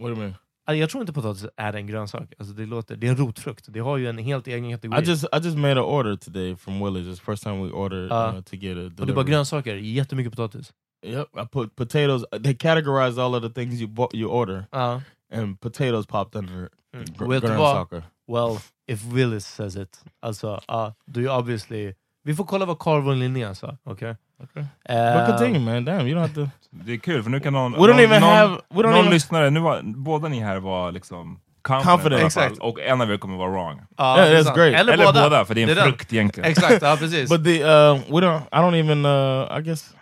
[0.00, 0.34] What do you mean?
[0.68, 2.32] Alltså, Jag tror inte potatis är en grönsak.
[2.38, 3.64] Alltså, det, låter, det är en rotfrukt.
[3.68, 5.02] Det har ju en helt egen kategori.
[5.02, 7.12] I just I just made an order today from Willie's.
[7.12, 9.06] It's the first time we ordered Uh, uh, to get a och det är bara
[9.06, 9.24] delivery.
[9.30, 10.72] grönsaker, jättemycket potatis.
[11.02, 12.24] Yep, I put potatoes.
[12.42, 15.00] They categorized all of the things you bought, you order, Ja.
[15.32, 17.04] and potatoes popped under Mm.
[17.18, 18.02] gr- grönsaker.
[18.28, 20.00] Well, if Willis says it.
[20.22, 21.94] Alltså, ja, do you obviously...
[22.24, 24.16] Vi får kolla vad Carl von Linné sa, okej?
[24.42, 24.64] Okay.
[24.88, 25.84] Eh, But continue, man.
[25.84, 26.48] Damn, you don't have to.
[26.70, 28.90] Det är kul för nu kan någon, We don't någon, even någon, have- we don't
[28.90, 32.22] någon even- lyssnare, nu var, båda ni här var liksom confident, Confident.
[32.26, 32.58] Exakt.
[32.58, 33.80] och en av er kommer vara wrong.
[33.96, 34.74] Ja, Yeah, det that's great.
[34.80, 35.22] Eller, Eller båda.
[35.22, 35.84] båda, för det är en den.
[35.84, 36.50] frukt egentligen.
[36.50, 37.30] Exakt, ja precis.
[37.30, 38.40] But the uh, we don't.
[38.52, 39.04] I don't even.
[39.06, 39.94] Uh, I guess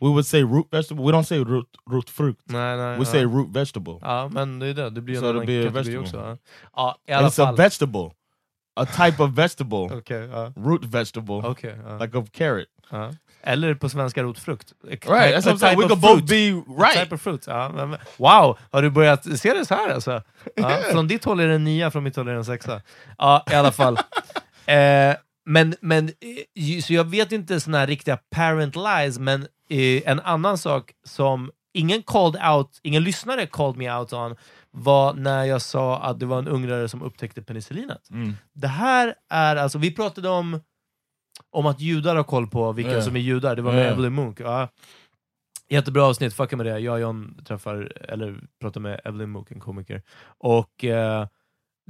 [0.00, 1.04] we would say root vegetable.
[1.04, 2.38] We don't say root root fruit.
[2.44, 3.04] nej, nej, We ja.
[3.04, 3.98] say root vegetable.
[4.00, 4.90] Ja, men det är det.
[4.90, 5.98] Det blir en So annan a kategori vegetable.
[5.98, 6.16] också.
[6.16, 6.36] Ja,
[6.76, 7.56] ja i alla It's a fall.
[7.56, 8.10] vegetable,
[8.76, 10.52] a type of vegetable, Okej, ja.
[10.56, 11.98] root vegetable, Okej, ja.
[12.04, 12.66] like of carrot.
[12.90, 13.10] ja.
[13.42, 14.72] Eller på svenska rotfrukt.
[14.72, 15.78] A Right, that's what I'm saying.
[15.78, 16.66] We type could of both fruit.
[16.66, 17.02] be A right.
[17.02, 17.44] Type of fruit.
[17.46, 20.22] Ja, men, wow, har du börjat se det så här alltså?
[20.56, 22.80] Ja, från ditt håll är det en nia, från mitt håll är det en sexa.
[23.18, 23.98] Ja, i alla fall.
[24.66, 25.14] Eh,
[25.50, 30.20] men, men, eh, så jag vet inte såna här riktiga parent lies, men eh, en
[30.20, 34.36] annan sak som ingen called out, ingen lyssnare called me out on,
[34.70, 38.10] var när jag sa att det var en ungrare som upptäckte penicillinet.
[38.10, 38.34] Mm.
[38.52, 40.60] Det här är alltså, vi pratade om,
[41.50, 43.02] om att judar har koll på vilka Ja.
[43.02, 43.90] som är judar, det var med Ja.
[43.90, 44.40] Evelyn Munk.
[44.40, 44.68] Ja.
[45.68, 46.78] Jättebra avsnitt, fucka med det.
[46.78, 50.02] Jag och John träffar, eller pratar med Evelyn Munk, en komiker.
[50.38, 51.26] Och eh,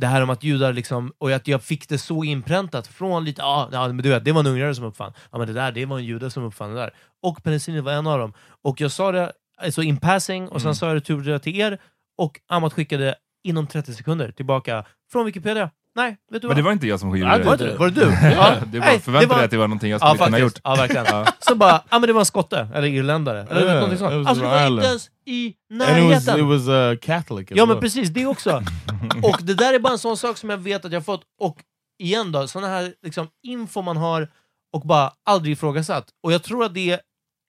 [0.00, 3.44] det här om att judar liksom, och att jag fick det så inpräntat från lite,
[3.44, 5.72] ah, ja men du vet, det var en ungrare som uppfann, ja men det där,
[5.72, 6.90] det var en jude som uppfann det där.
[7.22, 8.32] Och penicillin var en av dem.
[8.62, 10.74] Och jag sa det alltså in passing, och sen Mm.
[10.74, 11.78] sa jag det till er,
[12.18, 15.70] och Amat skickade inom 30 sekunder tillbaka från Wikipedia.
[15.96, 16.56] Nej, vet du Men vad?
[16.56, 17.44] det var inte jag som gjorde det.
[17.44, 18.06] var, det, var det du?
[18.22, 18.56] Ja.
[18.72, 20.56] Var, Nej, förväntade var- dig att det var någonting jag Ja, skulle kunna faktiskt.
[20.56, 20.60] gjort.
[20.64, 21.26] Ja, verkligen.
[21.38, 24.28] Så bara, ja men det var en skotte, eller irländare, eller Ja, någonting sånt.
[24.28, 26.40] Alltså det var inte ens i And it was närheten.
[26.40, 27.48] it was uh, Catholic.
[27.50, 27.80] Ja men well.
[27.80, 28.50] precis, det också.
[29.22, 31.56] och det där är bara en sån sak som jag vet att jag fått, och
[32.02, 34.28] igen då, såna här liksom, info man har
[34.72, 36.08] och bara aldrig ifrågasatt.
[36.22, 37.00] Och jag tror att det är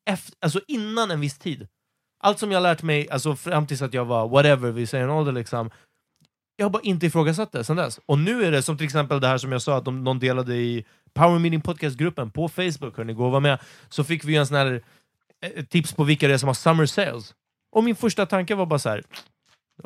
[0.09, 1.67] efter, alltså innan en viss tid.
[2.23, 5.09] Allt som jag lärt mig, alltså fram tills att jag var whatever, vi säger en
[5.09, 5.69] ålder liksom,
[6.61, 7.99] jag har bara inte ifrågasatt det sen dess.
[8.05, 10.19] Och nu är det som till exempel det här som jag sa att de, någon
[10.19, 13.59] delade i Power Meeting Podcast-gruppen på Facebook, hörni, gå och vara med.
[13.89, 14.81] Så fick vi en sån här
[15.55, 17.33] eh, tips på vilka det är som har summer sales.
[17.71, 19.03] Och min första tanke var bara så här.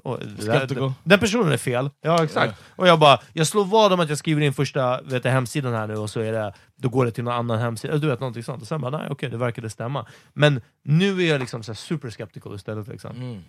[0.03, 0.93] "Åh, det där-.
[1.03, 1.89] Den personen är fel.
[2.01, 2.61] Ja, exakt.
[2.75, 5.73] Och jag bara, jag slår vad om att jag skriver in första vet du, hemsidan
[5.73, 7.97] här nu och så är det, då går det till någon annan hemsida.
[7.97, 8.61] Du vet, någonting sånt.
[8.61, 10.05] Och sen bara, nej okej, det verkade stämma.
[10.33, 12.87] Men nu är jag liksom så här super skeptical istället.
[12.87, 13.15] Liksom.
[13.15, 13.41] Mm.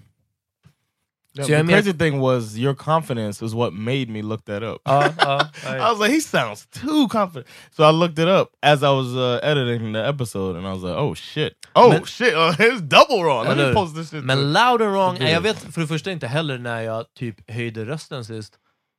[1.42, 4.62] So the är mer- crazy thing was your confidence was what made me look that
[4.62, 4.81] up.
[4.85, 5.90] Ja, ja, I ja.
[5.92, 7.46] was like, he sounds too confident.
[7.77, 10.83] So I looked it up as I was uh, editing the episode, and I was
[10.83, 13.46] like, oh shit, oh Men- shit, uh, it's double wrong.
[13.49, 14.25] Let me post this shit.
[14.25, 17.85] Men loud and wrong, jag vet för det första inte heller när jag typ höjde
[17.85, 18.55] rösten sist.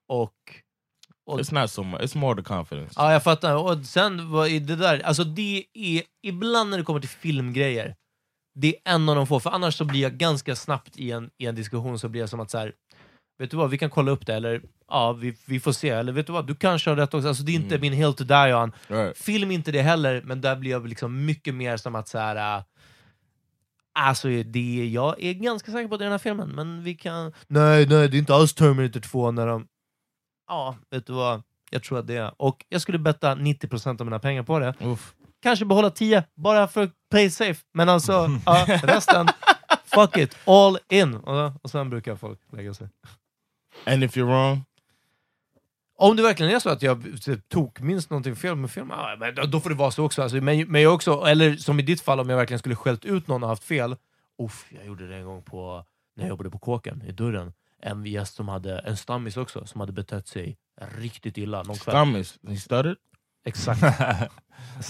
[0.10, 0.34] Och,
[1.26, 2.02] och It's not so much.
[2.02, 2.94] It's more the confidence.
[2.98, 3.56] Ja, jag fattar.
[3.56, 7.96] Och sen var i det där, alltså det är, ibland när det kommer till filmgrejer,
[8.60, 11.30] det är en av de få, för annars så blir jag ganska snabbt i en,
[11.38, 12.74] i en diskussion så blir jag som att så här,
[13.40, 16.12] vet du vad, vi kan kolla upp det, eller ja, vi, vi får se, eller
[16.12, 17.28] vet du vad, du kanske har rätt också.
[17.28, 17.82] Alltså det är inte Mm.
[17.82, 18.72] min hill to die on.
[18.88, 19.18] Right.
[19.18, 22.58] Film inte det heller, men där blir jag liksom mycket mer som att så här.
[22.58, 22.64] äh,
[24.00, 26.96] Alltså det, jag är ganska säker på att det är den här filmen, men vi
[26.96, 27.34] kan...
[27.48, 29.68] Nej, nej, det är inte alls Terminator 2 när de...
[30.48, 31.44] Ja, vet du vad?
[31.72, 32.42] Jag tror att det är.
[32.42, 34.74] Och jag skulle betta 90% av mina pengar på det.
[34.82, 35.14] Oof.
[35.42, 37.62] Kanske behålla 10, bara för att play safe.
[37.74, 39.28] Men alltså, ja, resten,
[39.86, 41.16] fuck it, all in.
[41.16, 42.90] Och, och sen brukar folk lägga sig.
[43.86, 44.64] And if you're wrong,
[46.00, 47.04] Om det verkligen är så att jag
[47.48, 50.22] tog minst någonting fel med film, ja, då- får det vara så också.
[50.22, 51.24] Alltså, men, men jag också.
[51.28, 53.96] Eller som i ditt fall, om jag verkligen skulle skällt ut någon och haft fel.
[54.44, 57.54] Uff, jag gjorde det en gång på, när jag jobbade på kåken, i dörren.
[57.82, 60.58] En gäst som hade, en stammis också, som hade betett sig
[60.98, 61.96] riktigt illa någon kväll.
[61.96, 62.96] Thomas, he stuttered.
[63.46, 63.82] Exakt.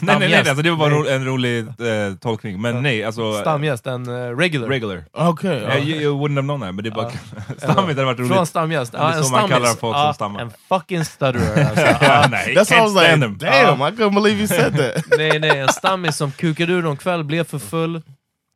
[0.02, 1.14] Nej, nej, nej, alltså det var bara Nej.
[1.14, 2.62] en rolig eh, tolkning.
[2.62, 3.34] Men nej, alltså...
[3.34, 4.68] Stamgäst, en uh, regular.
[4.68, 5.04] Regular.
[5.14, 5.58] Okay.
[5.64, 7.10] Eh, you, you wouldn't have known that, men det är bara...
[7.58, 8.34] Stammis hade varit roligt.
[8.34, 8.92] Från stamgäst.
[8.92, 10.42] Det är Ja, en så man kallar folk Ja, som stammar.
[10.42, 11.86] En fucking stutterer alltså.
[11.86, 12.28] Ja, Ja.
[12.32, 13.38] nej, can't was like, them.
[13.38, 15.06] damn, I couldn't believe you said that.
[15.18, 18.02] nej, nej, en stammis som kukade ur någon kväll, blev för full,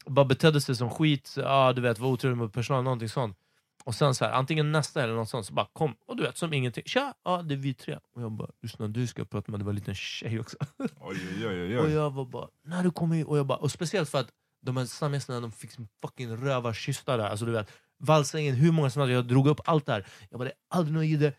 [0.10, 3.38] bara betedde sig som skit, ja, du vet, var otrevlig mot personalen, någonting sånt.
[3.86, 6.38] Och sen så här, antingen nästa eller något sånt, så bara kom, och du vet,
[6.38, 6.84] som ingenting.
[6.86, 8.00] Tja, ja, det är vi tre.
[8.16, 10.58] Och jag bara, lyssna du ska prata med, det var en liten tjej också.
[10.80, 11.92] Oj, oj, oj, Och oj.
[11.92, 14.30] jag var bara, när du kommer och jag bara, och speciellt för att
[14.62, 18.72] de här stamgästerna, de fick sin fucking rövarkystar där, alltså du vet, valsa in hur
[18.72, 20.08] många som helst, jag drog upp allt där.
[20.30, 21.34] Jag bara, det är aldrig någon jidde.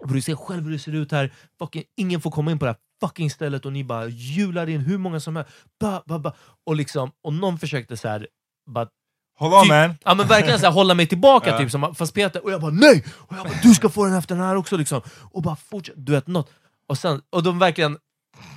[0.00, 2.64] Och Du ser själv hur det ser ut här, fucking, ingen får komma in på
[2.64, 5.50] det här fucking stället och ni bara hjular in hur många som helst.
[5.80, 6.32] Ba, ba, ba.
[6.66, 8.28] Och, liksom, och någon försökte så här,
[8.70, 8.88] bara,
[9.38, 9.94] Hold on typ- man!
[10.04, 11.58] Ja men verkligen så här, hålla mig tillbaka, Ja.
[11.58, 13.04] typ, som, fast Peter, och jag bara nej!
[13.16, 15.00] Och jag bara du ska få den efter den här också liksom.
[15.32, 16.50] Och bara fortsätt, du vet något.
[16.88, 17.98] Och, sen, och de verkligen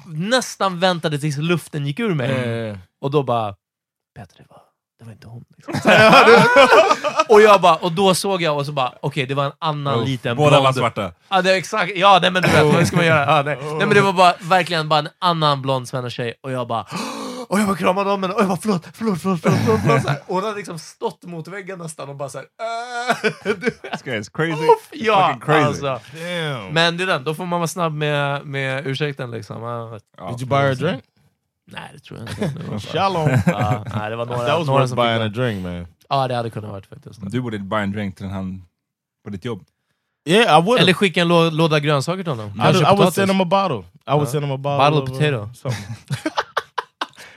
[0.06, 2.32] nästan väntade tills luften gick ur mig.
[2.70, 3.56] Eh, Och då bara,
[4.16, 4.62] Peter det var,
[5.00, 5.44] det var inte hon.
[5.58, 5.74] Liksom.
[7.30, 10.00] och, jag bara, och då såg jag och så bara, okej det var en annan
[10.00, 10.64] Uff, liten Båda blond.
[10.66, 11.12] var svarta.
[11.30, 13.38] Ja, det exakt, ja nej, men du vet, vad ska man göra?
[13.38, 13.58] Ja, nej.
[13.62, 16.86] nej men det var bara, verkligen bara en annan blond svennetjej och jag bara
[17.52, 20.02] och jag bara kramade om henne och jag bara förlåt, förlåt, förlåt, förlåt, förlåt, förlåt
[20.02, 20.20] så här.
[20.28, 22.48] Och hon hade liksom stått mot väggen nästan och bara såhär
[23.44, 23.82] du vet.
[23.92, 24.68] This guy is crazy.
[24.92, 25.66] Ja, Fucking crazy.
[25.88, 26.00] alltså.
[26.14, 26.74] damn.
[26.74, 29.64] Men det är den, då får man vara snabb med, med ursäkten liksom.
[29.64, 31.04] Ja, Ja, Did you buy her a drink?
[31.72, 32.60] nej det tror jag inte.
[32.60, 33.30] Det var bara- Shalom.
[33.46, 35.88] Ja, nej, det var några, that was några worth buying a drink, man.
[36.10, 37.20] Ja, det hade kunnat varit faktiskt.
[37.32, 38.66] Du borde buy en drink till han
[39.24, 39.64] på ditt jobb.
[40.30, 40.80] Yeah, I would.
[40.82, 42.50] Eller skicka en lå låda grönsaker till honom.
[42.56, 43.78] I, Kanske I would send him a bottle.
[44.08, 45.50] I would Uh, send him a bottle, bottle of uh, potato.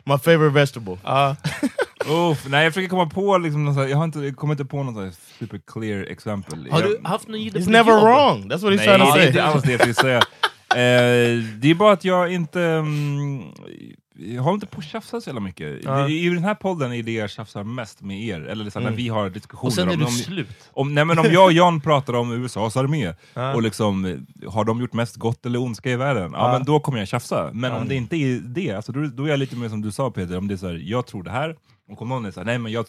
[0.07, 0.99] My favorite vegetable.
[1.05, 1.37] Ja.
[2.31, 4.83] Uff, nej, jag försöker komma på, liksom, någon jag har inte, jag kommer inte på
[4.83, 6.71] något super clear exempel.
[6.71, 8.03] Har jag, du haft någon He's never jobb?
[8.03, 8.43] wrong.
[8.51, 9.27] That's what he's Nej, trying to det är say.
[9.27, 10.23] inte alls det jag försöker säga.
[10.75, 12.61] Eh, det är bara att jag inte...
[12.62, 13.43] mm,
[14.16, 15.85] jag har inte på att tjafsa så jävla mycket.
[15.85, 16.09] Ja.
[16.09, 18.90] I, I den här podden är det jag tjafsar mest med er, eller liksom, när
[18.90, 20.70] vi har diskussioner Och sen är om, du om, slut.
[20.72, 23.55] om, nej, men om jag och Jan pratar om USAs armé, Ja.
[23.55, 26.31] och liksom, har de gjort mest gott eller ondska i världen?
[26.33, 26.53] Ja, Ja.
[26.59, 27.50] men då kommer jag tjafsa.
[27.53, 29.92] Men om det inte är det, alltså, då, då är jag lite mer som du
[29.92, 31.57] sa Peter, om det är så här, jag tror det här,
[31.88, 32.87] och om någon är såhär, nej men jag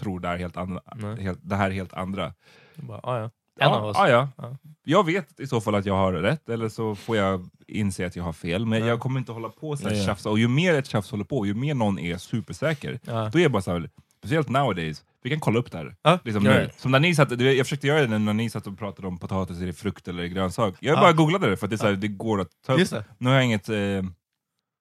[0.00, 0.80] tror det här, helt andra,
[1.20, 2.32] helt, det här är helt andra.
[2.76, 3.30] Bara, ah, ja.
[3.60, 3.96] En ja, av oss.
[3.98, 4.28] Ja, ja.
[4.36, 4.56] Ja.
[4.84, 8.16] Jag vet i så fall att jag har rätt, eller så får jag inse att
[8.16, 8.66] jag har fel.
[8.66, 8.86] Men Ja.
[8.86, 10.06] jag kommer inte hålla på så här Ja, ja.
[10.06, 10.30] tjafsa.
[10.30, 12.98] Och ju mer ett tjafs håller på, ju mer någon är supersäker,
[13.32, 15.96] då är jag bara så här, speciellt nowadays, vi kan kolla upp det här.
[16.02, 16.70] Ja, Liksom nu.
[16.76, 19.60] Som när ni satt, jag försökte göra det när ni satt och pratade om potatis,
[19.60, 20.74] är det frukt eller grönsak?
[20.80, 21.00] Jag Ja.
[21.00, 22.88] bara googlade det för att det, så här, det går att ta upp.
[23.18, 23.68] Nu har jag inget...
[23.68, 23.76] Eh,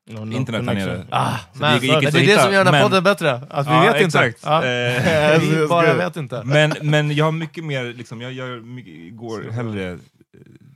[0.05, 1.05] No, no Internet här nere.
[1.09, 3.71] Ah, men, det men det är det som gör den här podden bättre, att vi
[3.71, 4.37] Ja, vet exakt.
[4.37, 4.49] inte.
[4.49, 4.65] Ja.
[4.65, 6.43] Eh, vi bara vet inte.
[6.45, 9.97] men, men jag har mycket mer, liksom, jag mycket, går hellre eh,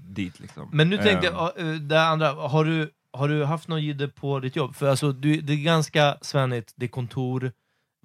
[0.09, 0.39] dit.
[0.39, 0.69] Liksom.
[0.73, 4.07] Men nu tänkte Eh, jag, uh, det andra, har du, har du haft någon jidde
[4.07, 4.75] på ditt jobb?
[4.75, 7.51] För alltså, du, det är ganska svennigt, det är kontor.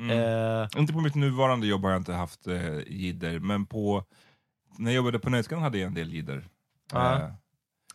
[0.01, 0.19] mm.
[0.63, 4.05] Eh, Inte på mitt nuvarande jobb har jag inte haft eh, jidder, men på,
[4.79, 6.45] när jag jobbade på Nöjesguiden hade jag en del jidder.
[6.93, 7.15] Ja.
[7.15, 7.29] Eh,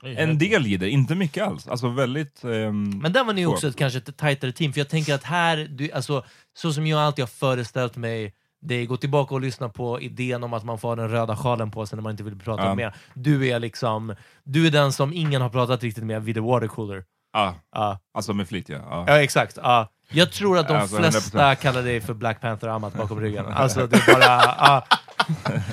[0.03, 1.67] en del jidder, inte mycket alls.
[1.67, 2.43] Alltså väldigt...
[2.43, 3.53] ehm, men där var ni så.
[3.53, 6.25] också ett, kanske ett tajtare team, för jag tänker att här, du, alltså,
[6.57, 10.43] så som jag alltid har föreställt mig det är gå tillbaka och lyssna på idén
[10.43, 12.75] om att man får den röda sjalen på sig när man inte vill prata Ja.
[12.75, 12.95] mer.
[13.13, 17.03] Du är liksom, du är den som ingen har pratat riktigt med vid the watercooler.
[17.33, 18.77] Ja, Ja, alltså med flit ja.
[18.89, 19.03] ja.
[19.07, 19.57] ja exakt.
[19.63, 19.91] Ja.
[20.09, 21.55] Jag tror att de Alltså, flesta 100%.
[21.55, 23.45] kallar dig för Black Panther Amat bakom ryggen.
[23.53, 24.83] Alltså det är bara...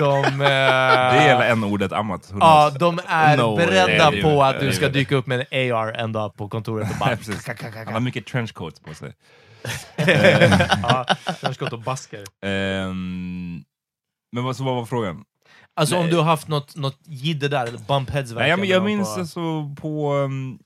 [0.00, 2.32] De, eh, Det är hela n-ordet amat.
[2.32, 3.66] who Ja, de är No way.
[3.66, 6.90] beredda är på att du ska dyka upp med en AR en dag på kontoret
[6.90, 7.18] och bara...
[7.84, 9.12] Han har mycket trenchcoats på sig.
[10.82, 11.06] ja,
[11.52, 12.24] ska och baskar.
[12.42, 13.64] Ehm,
[14.32, 15.24] men vad, så vad var frågan?
[15.76, 16.10] Alltså om Nej.
[16.10, 19.74] du har haft något, något jidder där, eller bumpheads Nej, jag, jag minns på- alltså
[19.80, 20.58] på, um,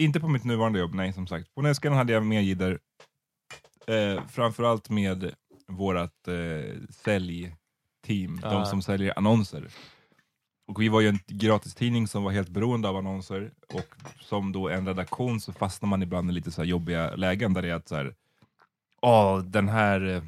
[0.00, 1.54] inte på mitt nuvarande jobb, nej som sagt.
[1.54, 2.78] På Nöjesguiden hade jag mer jidder.
[3.86, 5.30] Eh, framförallt med
[5.68, 6.72] vårat eh,
[8.06, 8.50] säljteam, Ah.
[8.50, 9.68] de som säljer annonser.
[10.66, 14.68] Och vi var ju en gratistidning som var helt beroende av annonser, och som då
[14.68, 17.74] en redaktion så fastnar man ibland i lite så här jobbiga lägen där det är
[17.74, 18.14] att så här,
[19.02, 20.22] åh, den här eh,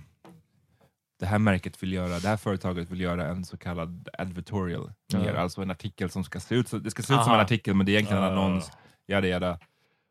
[1.21, 5.37] det här märket vill göra, det här företaget vill göra en så kallad advertorial, Ja.
[5.37, 7.35] alltså en artikel som ska se ut, så, det ska se ut som Aha.
[7.35, 8.71] en artikel men det är egentligen en annons,
[9.07, 9.59] jada jada.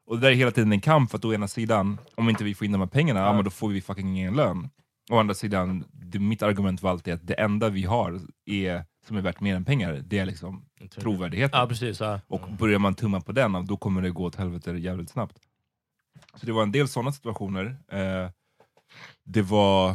[0.05, 2.43] Och det där är hela tiden en kamp för att å ena sidan, om inte
[2.43, 3.33] vi får in de här pengarna, ja.
[3.33, 4.69] men då får vi fucking ingen lön.
[5.11, 9.17] Å andra sidan, det, mitt argument var alltid att det enda vi har är, som
[9.17, 11.59] är värt mer än pengar, det är liksom trovärdigheten.
[11.59, 11.99] Ja, precis.
[11.99, 12.19] Ja.
[12.27, 15.37] Och börjar man tumma på den, då kommer det gå åt helvete jävligt snabbt.
[16.35, 17.77] Så det var en del sådana situationer.
[17.87, 18.29] Eh,
[19.23, 19.89] det var...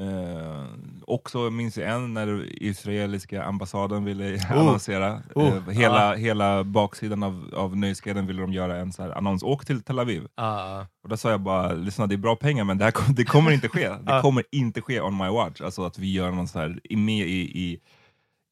[0.00, 0.64] Eh,
[1.06, 4.52] också minns jag en när israeliska ambassaden ville Oh.
[4.52, 5.22] annonsera.
[5.34, 5.56] Oh.
[5.56, 9.42] Eh, hela, hela baksidan av, av Nöjesguiden ville de göra en så här annons.
[9.42, 10.26] Åk till Tel Aviv.
[10.34, 13.14] Ah, Och då sa jag bara, lyssna det är bra pengar men det, här, kom-
[13.14, 13.88] det kommer inte ske.
[13.88, 14.22] Det Ja.
[14.22, 15.60] kommer inte ske on my watch.
[15.60, 17.80] Alltså att vi gör någon så här, är med i, i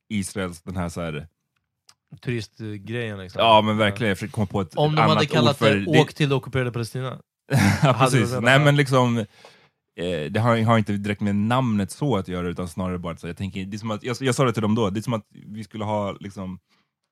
[0.08, 1.26] Israels den här så här,
[2.24, 3.40] turistgrejen liksom.
[3.42, 5.74] ja men verkligen, jag försöker komma på ett Om de annat hade kallat ord för
[5.76, 7.18] det åk till det ockuperade Palestina.
[7.82, 8.36] ja, precis.
[8.40, 9.24] Nej men liksom,
[9.96, 13.20] eh, det har, har inte direkt med namnet så att göra utan snarare bara att
[13.20, 15.00] så jag tänker, det är som att, jag, jag sa det till dem då, det
[15.00, 16.58] är som att vi skulle ha liksom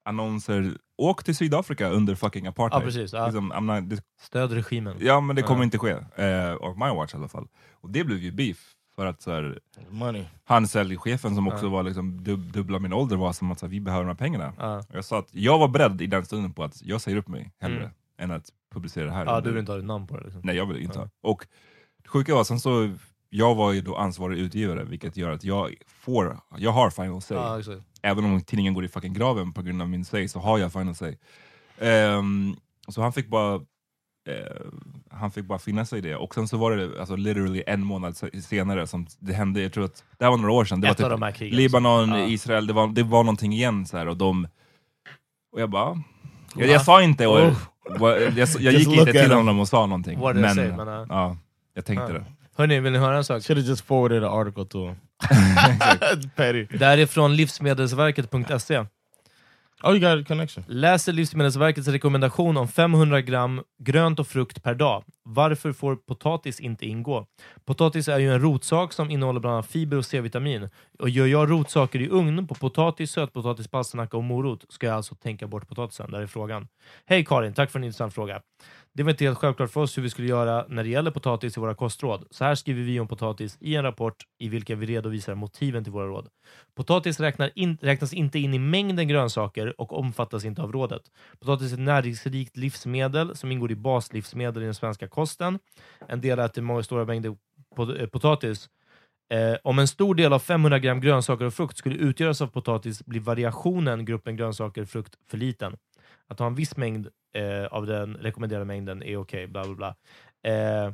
[0.05, 2.83] annonser, åk till Sydafrika under fucking apartheid.
[2.83, 3.25] Ja, precis, ja.
[3.27, 4.97] Liksom, not, det, Stöd regimen.
[5.01, 5.65] ja men det kommer Ja.
[5.65, 7.49] inte ske, eh, on my watch i alla fall.
[7.73, 9.59] Och det blev ju beef, för att så här,
[9.91, 10.25] Money.
[10.45, 11.71] han säljchefen som också Ja.
[11.71, 14.15] var liksom dub, dubbla min ålder var som att så här, vi behöver de här
[14.17, 14.53] pengarna.
[14.93, 17.53] Jag sa att jag var beredd i den stunden på att jag säger upp mig
[17.61, 17.91] hellre Mm.
[18.19, 19.25] än att publicera det här.
[19.27, 20.41] Ja, under- du vill inte ha ditt namn på det liksom.
[20.45, 21.03] Nej jag vill inte Ja.
[21.23, 21.31] ha.
[21.31, 21.47] Och
[22.03, 22.91] det sjuka var, sen så,
[23.31, 27.37] jag var ju då ansvarig utgivare, vilket gör att jag får, jag har final say.
[27.37, 27.81] Ja, exakt.
[28.03, 30.73] Även om tidningen går i fucking graven på grund av min say, så har jag
[30.73, 31.17] final say.
[31.79, 32.57] Ehm,
[32.89, 33.55] så han fick bara
[34.29, 34.67] eh,
[35.11, 36.17] han fick bara finna sig i det.
[36.17, 39.73] Och sen så var det alltså, literally en månad se- senare som det hände, jag
[39.73, 40.81] tror att det här var några år sedan.
[40.81, 41.47] Det Ett var typ de.
[41.57, 42.27] Libanon, Ja.
[42.27, 44.49] Israel, det var, det var någonting igen så här, och de...
[45.53, 46.03] Och jag bara...
[46.57, 47.41] Jag, jag sa inte, och,
[48.01, 48.09] Oh.
[48.11, 50.19] jag, jag, jag gick inte till honom och sa någonting.
[50.21, 51.37] Men, say, men, uh, ja,
[51.75, 52.19] jag tänkte Ja.
[52.19, 52.25] det.
[52.57, 53.43] Hörni, vill ni höra en sak?
[53.43, 54.97] Should have just forwarded an article to him.
[56.37, 56.65] Petty.
[56.79, 58.85] Det här är från livsmedelsverket.se.
[59.83, 60.65] Oh, you got a connection.
[60.69, 65.05] Läser Livsmedelsverkets rekommendation om 500 gram grönt och frukt per dag.
[65.25, 67.27] Varför får potatis inte ingå?
[67.65, 70.69] Potatis är ju en rotsak som innehåller bland annat fiber och C-vitamin.
[70.99, 75.15] Och gör jag rotsaker i ugn på potatis, sötpotatis, palsternacka och morot ska jag alltså
[75.15, 76.11] tänka bort potatisen.
[76.11, 76.69] Där är frågan.
[77.07, 78.41] Hej Karin, tack för en intressant fråga.
[78.95, 81.57] Det var inte helt självklart för oss hur vi skulle göra när det gäller potatis
[81.57, 82.27] i våra kostråd.
[82.31, 85.93] Så här skriver vi om potatis i en rapport i vilken vi redovisar motiven till
[85.93, 86.29] våra råd.
[86.77, 91.03] Potatis räknar in, räknas inte in i mängden grönsaker och omfattas inte av rådet.
[91.41, 95.59] Potatis är ett näringsrikt livsmedel som ingår i baslivsmedel i den svenska kosten.
[96.09, 97.37] En del äter många stora mängder
[97.77, 98.69] pot- eh, potatis.
[99.33, 103.05] Eh, om en stor del av 500 gram grönsaker och frukt skulle utgöras av potatis
[103.07, 105.77] blir variationen gruppen grönsaker och frukt för liten.
[106.31, 109.95] Att ha en viss mängd eh, av den rekommenderade mängden är okej, bla bla bla.
[110.53, 110.93] Eh,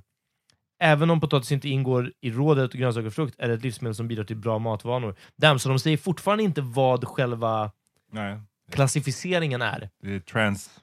[0.79, 4.09] Även om potatis inte ingår i rådet grönsaker och frukt är det ett livsmedel som
[4.09, 5.17] bidrar till bra matvanor.
[5.37, 7.71] Damn, så de säger fortfarande inte vad själva
[8.13, 8.41] Nej,
[8.73, 9.91] klassificeringen är.
[10.03, 10.81] det är trans.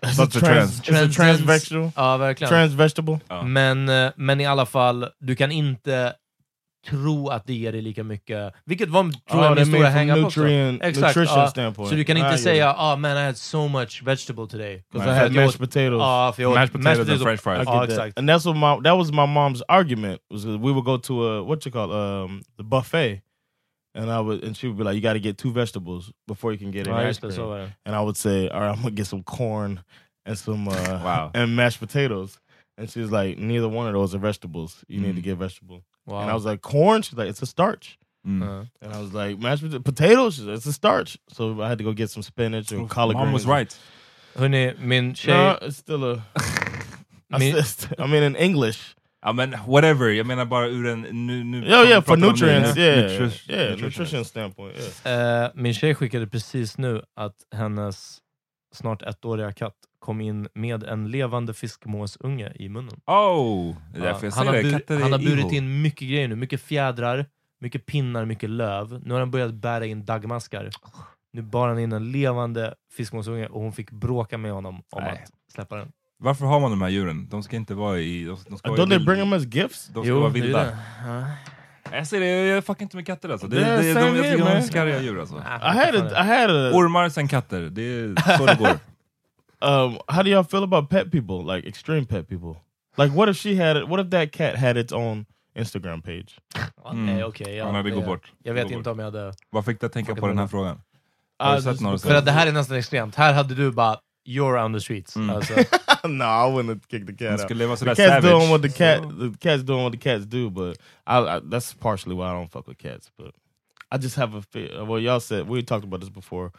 [0.00, 1.18] It's a Such a trans, trans.
[1.18, 1.92] a trans vegetable.
[1.96, 2.48] Ja, verkligen.
[2.50, 3.20] Trans vegetable.
[3.28, 3.42] Ja.
[3.42, 6.14] Men, eh, men i alla fall, du kan inte
[6.90, 8.52] tro att det ger dig lika mycket.
[8.64, 10.48] Vilket var tror Oh, jag min stora hang-up också.
[10.48, 11.48] ja.
[11.50, 11.88] standpoint.
[11.90, 14.82] Så du kan inte get säga ah man I had so much vegetable today.
[14.92, 16.36] Nej, I för had mashed potatoes.
[16.36, 17.62] För jag åt Mashed potatoes and french fries.
[17.66, 17.98] Ja, get that.
[17.98, 18.18] exakt.
[18.18, 21.42] And that's what my that was my mom's argument was we would go to a
[21.42, 23.20] what you call um the buffet,
[23.98, 26.52] and I would and she would be like, you got to get two vegetables before
[26.52, 27.32] you can get an ice cream.
[27.48, 27.72] var det.
[27.86, 29.80] And I would say, all right, I'm gonna get some corn
[30.26, 31.30] and some uh, Wow.
[31.34, 32.38] and mashed potatoes.
[32.78, 34.84] And she was like, neither one of those are vegetables.
[34.88, 35.16] You need Mm.
[35.16, 35.82] to get vegetable.
[36.06, 36.20] Wow.
[36.20, 37.02] And I was like, corn.
[37.02, 37.98] She's like, it's a starch.
[38.26, 38.40] Mm.
[38.40, 38.64] Ja.
[38.82, 40.34] And I was like, mashed pota- potatoes.
[40.36, 41.18] She's like, it's a starch.
[41.28, 43.34] So I had to go get some spinach and collard Mom greens.
[43.34, 43.78] was right.
[44.36, 45.28] Hörni, min tjej...
[45.28, 46.14] No, it's still a.
[47.32, 47.56] I Min-
[47.98, 48.94] I mean, in English.
[49.26, 51.00] Ja men whatever, jag menar bara ur en...
[51.26, 52.82] Nu, nu Yeah, yeah, for pratar nutrients, nu.
[52.82, 53.84] yeah, Nutri- yeah, nutrition.
[54.02, 54.74] nutrition standpoint,
[55.04, 55.44] yeah.
[55.44, 58.18] Eh, min tjej skickade precis nu att hennes
[58.74, 59.74] snart ettåriga katt
[60.04, 63.00] kom in med en levande fiskmåsunge i munnen.
[63.06, 63.76] Oh!
[63.92, 65.54] Det är Ja, därför jag han, har det, bur, katter är han har burit evil.
[65.56, 67.26] in mycket grejer nu, mycket fjädrar,
[67.60, 69.00] mycket pinnar, mycket löv.
[69.04, 70.70] Nu har han börjat bära in daggmaskar.
[71.32, 75.12] Nu bar han in en levande fiskmåsunge och hon fick bråka med honom om Nej.
[75.12, 75.92] att släppa den.
[76.18, 77.28] Varför har man de här djuren?
[77.30, 78.24] De ska inte vara i...
[78.24, 79.86] De, de ska vara Don't they bring them as gifts?
[79.94, 80.64] De ska vara det är vilda.
[80.64, 80.76] det.
[81.06, 81.26] Ja.
[81.96, 83.46] Jag säger det, jag fuckar inte med katter alltså.
[83.46, 85.36] Det, det, de, jag tycker de är skarriga djur alltså.
[85.36, 85.40] I
[85.78, 86.70] had a, I had a.
[86.74, 88.68] Ormar sen katter, det är så det går.
[89.60, 92.56] Um, how do y'all feel about pet people, like extreme pet people?
[92.98, 93.88] Like, what if she had it?
[93.88, 95.26] What if that cat had its own
[95.56, 96.38] Instagram page?
[96.84, 97.06] Ja, Mm.
[97.06, 97.46] Nej, okej.
[97.56, 98.32] ja, Ja, men det går det- bort.
[98.42, 99.32] Jag Det vet går inte om jag hade...
[99.50, 100.80] Vad fick dig att tänka Fucking på den här frågan?
[101.38, 103.14] Har du I sett just- några För att det här är nästan extremt.
[103.14, 103.98] Här hade du bara
[104.28, 105.16] you're on the streets.
[105.16, 105.30] Mm.
[105.36, 105.54] Alltså,
[106.08, 107.40] no, I wouldn't have kicked the Den cat out.
[107.40, 108.72] skulle leva The sådär cat's doing what savage.
[108.72, 109.02] the cat,
[109.40, 110.76] the cat's doing what the cats do, but
[111.06, 113.10] I, I that's partially why I don't fuck with cats.
[113.18, 113.34] But
[113.94, 114.84] I just have a fear.
[114.84, 116.50] Well, y'all said we talked about this before,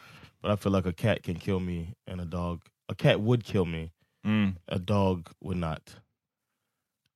[0.42, 2.60] but I feel like a cat can kill me and a dog.
[2.88, 3.90] A cat would kill me.
[4.26, 4.54] Mm.
[4.68, 5.96] A dog would not.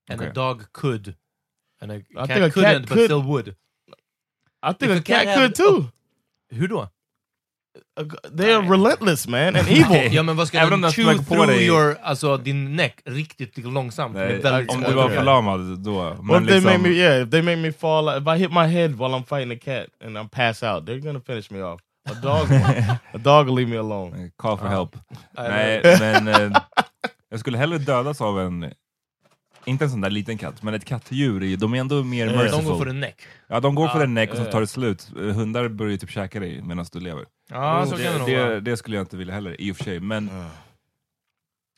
[0.09, 1.15] and a dog could.
[1.81, 3.49] And a I cat think a cat couldn't but could- still would.
[4.63, 5.85] I think If a a cat cat had- could too.
[6.51, 6.89] Hur då?
[8.37, 10.13] They are relentless man and evil.
[10.13, 12.37] Ja men vad ska Även om den den chew smäller på through dig- your, alltså
[12.37, 14.15] din neck riktigt långsamt?
[14.15, 15.93] Nej, med väldigt om små du var förlamad då.
[15.93, 16.89] What Men if they make me?
[16.89, 19.59] Yeah, if they make me fall, if I hit my head while I'm fighting a
[19.65, 21.81] cat and I'm pass out, they're gonna finish me off.
[22.09, 22.47] A dog,
[23.15, 24.31] a dog leave me alone.
[24.37, 24.97] call for help.
[25.37, 26.63] Nej, Nej, men eh,
[27.29, 28.73] jag skulle hellre dödas av en,
[29.65, 32.33] inte en sån där liten katt, men ett kattdjur, är- de är ändå mer De
[32.37, 32.65] merciful.
[32.65, 33.23] går för en neck.
[33.49, 34.51] Ja, de går för en näck och så ja.
[34.53, 35.13] tar det slut.
[35.17, 37.25] Eh, Hundar börjar ju typ käka dig medan du lever.
[37.51, 38.61] Ja, så det, kan det nog det, vara.
[38.61, 40.01] det skulle jag inte vilja heller, i och för sig.
[40.01, 40.47] Men Uh,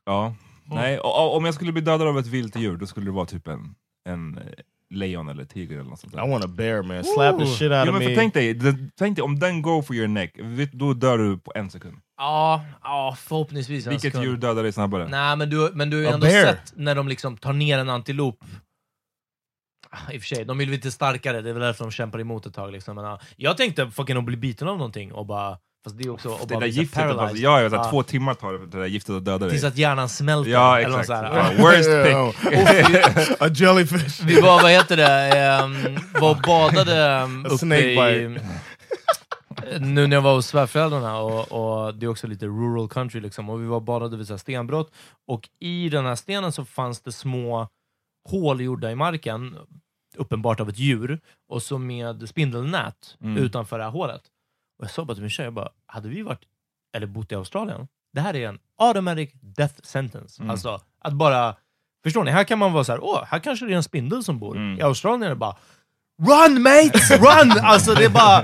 [0.06, 0.98] ja, nej.
[0.98, 3.26] Och, och, om jag skulle bli dödad av ett vilt djur, då skulle det vara
[3.26, 3.74] typ en,
[4.08, 4.44] en eh,
[4.92, 6.26] lejon eller tiger eller något sånt där.
[6.26, 7.04] I want a bear, man.
[7.04, 7.50] Slap the Ooh.
[7.56, 8.16] shit out Jo, of men för me.
[8.16, 8.58] tänk, dig,
[8.98, 10.36] tänk dig, om den går for your neck,
[10.72, 11.96] då dör du på en sekund.
[12.16, 14.24] Ja, ja, förhoppningsvis en Vilket sekund.
[14.24, 15.08] djur dödar dig snabbare?
[15.08, 16.46] Nej, men du, men du har ju ändå bear.
[16.46, 18.44] sett när de liksom tar ner en antilop.
[19.90, 22.20] Ah, I och för sig, de vill lite starkare, det är väl därför de kämpar
[22.20, 22.72] emot ett tag.
[22.72, 22.94] Liksom.
[22.96, 25.58] Men, ja, jag tänkte fucking att bli biten av någonting och bara...
[25.84, 26.38] Fast det är också...
[26.48, 27.20] Det där giftet, paralyzed.
[27.20, 27.90] alltså, ja, jag vet, att Ja.
[27.90, 29.50] två timmar tar det, det där giftet att döda dig.
[29.50, 30.50] Tills att hjärnan smälter.
[30.50, 31.06] Ja, exakt.
[31.06, 31.52] så här.
[31.56, 31.88] Ja, worst
[33.26, 33.40] pick.
[33.40, 34.20] a jellyfish.
[34.24, 38.38] Vi var, vad heter det, um, var och badade um, uppe snake i...
[39.80, 41.52] Nu när jag var hos svärföräldrarna, och,
[41.86, 44.38] och det är också lite rural country, liksom, och vi var badade vid så här
[44.38, 44.92] stenbrott,
[45.28, 47.68] och i den här stenen så fanns det små
[48.30, 49.56] hål gjorda i marken,
[50.16, 53.36] uppenbart av ett djur, och så med spindelnät Mm.
[53.44, 54.22] utanför det här hålet.
[54.82, 56.42] Och jag sa bara till min tjej, jag bara, hade vi varit,
[56.92, 60.42] eller bott i Australien, det här är en automatic death sentence.
[60.42, 60.50] Mm.
[60.50, 61.56] Alltså, att bara
[62.02, 62.30] Förstår ni?
[62.30, 64.56] Här kan man vara så här, åh, här kanske det är en spindel som bor.
[64.56, 64.78] Mm.
[64.78, 65.56] I Australien är det bara
[66.18, 67.52] Run mates, run!
[67.62, 68.42] Alltså det är bara...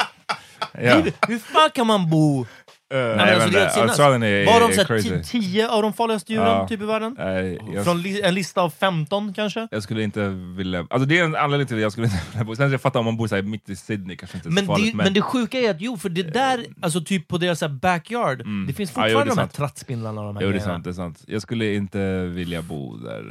[0.72, 0.94] Ja.
[0.94, 2.46] Hur, hur fan kan man bo...
[2.94, 3.82] Uh, Nej, Nej, men alltså, det.
[3.82, 5.10] Australien är, Var de är så här, crazy.
[5.10, 6.68] ti- tio av de farligaste djuren Ja.
[6.68, 7.16] typ i världen?
[7.18, 9.68] Nej, jag, Från li en lista av 15 kanske?
[9.70, 10.86] jag skulle inte vilja...
[10.90, 12.56] Alltså det är en anledning till det jag skulle inte vilja bo.
[12.56, 14.54] Sen jag fattar om man bor så här mitt i Sydney kanske inte är så
[14.54, 14.92] Men farligt.
[14.98, 17.68] det, men det sjuka är att jo, för det där, alltså typ på deras så
[17.68, 19.08] backyard, det finns Mm.
[19.08, 20.94] Ja, jo, fortfarande de här trattspindlarna och de här Jo, det är sant, det är
[20.94, 21.24] sant.
[21.26, 23.24] Jag skulle inte vilja bo där.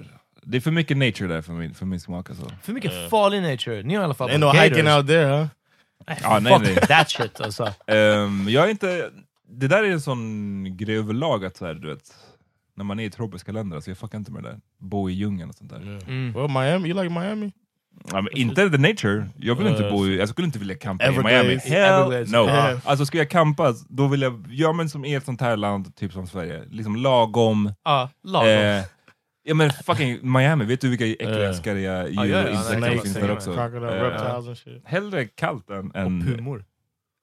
[0.43, 2.51] Det är för mycket nature där för min, för min smak alltså.
[2.63, 3.83] För mycket farlig nature.
[3.83, 5.47] Ni har i alla fall ain't no hiking out there, huh?
[6.23, 6.75] Ja, nej, Fuck nej.
[6.75, 7.73] that shit alltså.
[7.87, 9.09] Ehm, jag är inte...
[9.49, 12.13] Det där är en sån grej överlag att så här, du vet,
[12.75, 14.59] när man är i tropiska länder, alltså jag fuckar inte med det där.
[14.79, 15.99] Bo i djungeln och sånt där.
[16.07, 16.33] Mm.
[16.33, 17.51] Well, Miami, you like Miami?
[18.11, 19.29] Ja, men inte the nature.
[19.37, 21.11] Jag vill inte Uh, bo i, jag skulle inte vilja campa i.
[21.23, 21.55] Miami.
[21.55, 22.45] Hell no.
[22.45, 22.79] Yeah.
[22.83, 25.95] Alltså ska jag campa, då vill jag, ja men som i ett sånt här land,
[25.95, 27.73] typ som Sverige, liksom lagom.
[27.83, 28.49] Ja, lagom.
[28.49, 28.83] Eh,
[29.43, 31.53] ja men fucking Miami, vet du vilka äckliga Eh.
[31.53, 33.53] skarriga djur och insekter som finns där också?
[33.53, 36.65] Eh, hellre kallt än, och än pumor.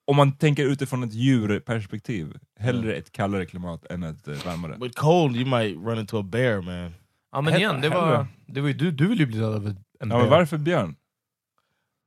[0.07, 4.77] Om man tänker utifrån ett djurperspektiv, hellre ett kallare klimat än ett eh, varmare.
[4.81, 6.95] With cold, you might run into a bear, man.
[7.33, 9.67] Ja men igen, det var, det var ju, du, du vill ju bli dödad av
[9.67, 10.19] en Ja, bear.
[10.21, 10.97] men varför björn?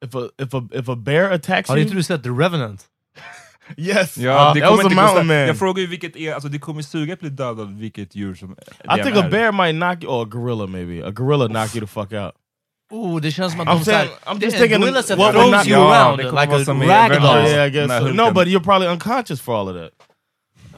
[0.05, 2.85] If a if a if a bear attacks Har you, inte du sett The Revenant?
[3.77, 5.27] yes, Ja, uh, det that kommer was a inte gå mountain snabbt.
[5.27, 5.37] man.
[5.37, 8.35] Jag frågar ju vilket är, alltså det kommer suga att bli dödad av vilket djur
[8.35, 8.55] som I
[8.97, 9.31] det think än a är.
[9.31, 11.07] bear might knock you, or a gorilla maybe.
[11.07, 12.33] A gorilla knock you the fuck out.
[12.89, 15.67] Oh, det känns som att I'm de saying- I'm just thinking så what throws not-
[15.67, 17.47] you around like a ragdoll.
[17.47, 18.07] Yeah, I guess so.
[18.07, 19.91] No, but you're probably unconscious for all of that.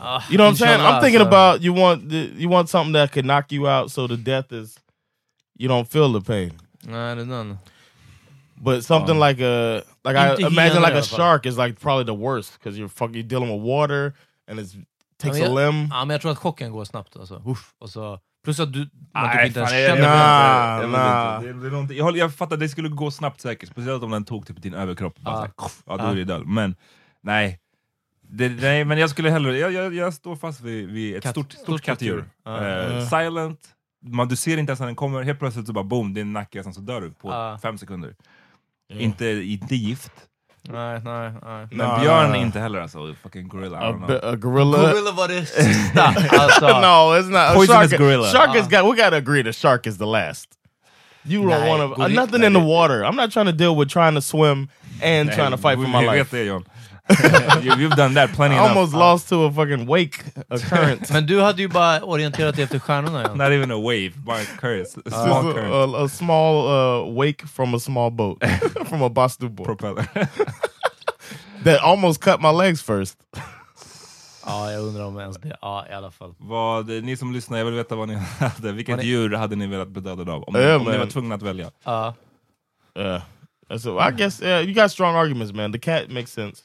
[0.02, 0.82] Ah, You know what I'm saying?
[0.82, 4.08] I'm thinking about you want the, you want something that could knock you out, so
[4.08, 4.80] the death is
[5.60, 6.52] you don't feel the pain.
[6.82, 7.58] Nej, det är.
[8.62, 12.54] But something like a like I imagine like a shark is like probably the worst
[12.60, 14.14] because you're fucking dealing with water
[14.48, 14.68] and it
[15.18, 15.88] takes Ja, a limb.
[15.92, 17.16] Ja, men jag tror att chocken går snabbt.
[17.18, 17.42] Alltså.
[17.46, 20.02] Uff, och så, plus att du man typ inte ens jag- känner...
[20.02, 20.84] jag
[21.82, 21.94] inte.
[21.94, 22.14] Jag.
[22.14, 24.74] Det- det är fattar, det skulle gå snabbt säkert, speciellt om den tog typ din
[24.74, 25.20] överkropp.
[25.20, 25.70] Bara Ja.
[25.86, 26.12] då Ja.
[26.12, 26.44] är det död.
[26.46, 26.76] Men
[27.22, 27.60] nej.
[28.32, 31.32] Det, nej, men jag skulle hellre, jag, jag, jag står fast vid, vid ett Katt-
[31.32, 32.20] stort, stort stort kattdjur.
[32.48, 33.06] Eh, Ja.
[33.10, 33.60] silent,
[34.06, 36.64] man, du ser inte ens när den kommer, helt plötsligt så bara boom, din nacke,
[36.64, 37.60] sen så dör du på Ja.
[37.62, 38.16] fem sekunder.
[38.94, 40.12] Inte, inte gift.
[40.70, 41.68] Nej, nej, nej.
[41.72, 42.38] Men Nah, björn nah, nah.
[42.42, 44.08] inte heller alltså, fucking gorilla, I A, don't know.
[44.08, 44.78] be- a gorilla.
[44.78, 46.04] Gorilla var det sista.
[46.40, 46.68] Alltså.
[46.68, 47.36] no, it's not.
[47.42, 48.28] A Poisonous shark, gorilla.
[48.28, 48.70] Shark is Uh.
[48.70, 48.86] got.
[48.98, 49.44] We gotta agree.
[49.44, 50.50] The shark is the last.
[51.24, 52.02] You don't Nej, want to.
[52.02, 53.04] Gorilla- nothing in the water.
[53.06, 54.70] I'm not trying to deal with trying to swim
[55.02, 56.38] and Nej, trying to fight for vi- my vi vet life.
[57.10, 57.64] Det John.
[57.64, 58.70] You- You've done that plenty I enough.
[58.78, 61.10] almost lost to a fucking wake, a current.
[61.14, 63.22] Men du hade ju bara orienterat dig efter stjärnorna.
[63.22, 63.34] Ja.
[63.34, 64.88] Not even a wave, bara a current.
[64.98, 65.74] A Just small current.
[65.74, 68.44] a, a, a small uh, wake from a small boat,
[68.90, 70.06] from a Bastu boat Propeller.
[71.64, 73.18] that almost cut my legs first.
[74.46, 75.58] ja, jag undrar om ens det.
[75.62, 76.34] Ja, i alla fall.
[76.38, 78.72] Vad, ni som lyssnar, jag vill veta vad ni hade.
[78.72, 80.44] Vilket Vad ni- djur hade ni velat bli dödade av?
[80.44, 81.72] Om, Ja, om ni men- var tvungna att välja.
[81.84, 82.14] Ja.
[82.98, 83.22] Yeah.
[83.80, 85.72] So I guess yeah, you got strong arguments, man.
[85.72, 86.64] The cat makes sense.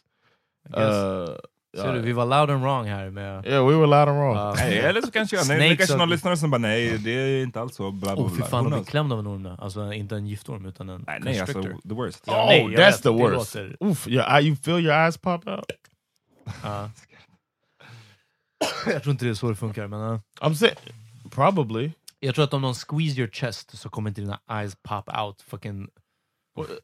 [0.70, 1.36] Uh,
[1.76, 3.46] Ser du, uh, vi var loud and wrong här med...
[3.46, 4.36] yeah, we were loud and wrong.
[4.36, 4.54] Ja.
[4.56, 7.42] Nej, eller så kanske jag, nej, det kanske någon lyssnare som bara nej, det är
[7.42, 7.90] inte alls så.
[7.90, 8.88] Bla, bla, Oh fy fan, Who att bli knows?
[8.88, 9.56] klämd av en orm.
[9.58, 12.24] Alltså inte en giftorm utan en Nej, nej alltså, the worst.
[12.26, 13.56] Ja, oh, nej, that's vet, the worst.
[13.80, 15.64] Oof, your you feel your eyes pop out.
[16.62, 16.90] Ja.
[18.86, 20.00] jag tror inte det är så det funkar, men...
[20.00, 20.20] Uh.
[20.40, 20.76] I'm saying,
[21.30, 21.92] probably.
[22.20, 25.42] Jag tror att om någon squeeze your chest så kommer inte dina eyes pop out
[25.42, 25.88] fucking...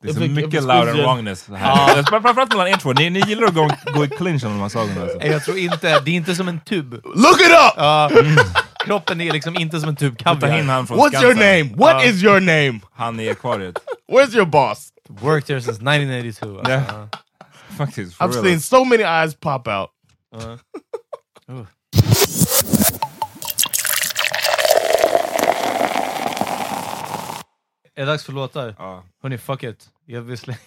[0.03, 2.03] Det är så mycket it's loud and wrongness här.
[2.03, 2.93] Framförallt mellan er två.
[2.93, 5.03] Ni, ni gillar att gå, gå i clinch om de här sakerna.
[5.03, 5.19] Alltså.
[5.27, 6.93] Jag tror inte, det är inte som en tub.
[6.93, 7.75] Look it up!
[7.77, 8.11] Ja,
[8.85, 10.51] kroppen är liksom inte som en tub kaviar.
[10.63, 11.37] What's your Skansen.
[11.39, 11.71] name?
[11.77, 12.81] What Uh, is your name?
[12.95, 13.77] Han i akvariet.
[14.13, 14.89] Where's your boss?
[15.09, 16.59] Worked here since 1982.
[16.59, 16.73] Alltså.
[16.73, 17.09] Ja.
[17.79, 18.17] Faktiskt.
[18.17, 18.45] for I've real.
[18.45, 19.91] seen so many eyes pop out.
[21.51, 21.65] Uh.
[28.01, 28.75] Är det dags för låtar?
[28.79, 29.03] Ja.
[29.23, 29.91] Hörni, fuck it.
[30.07, 30.59] Jag vill slänga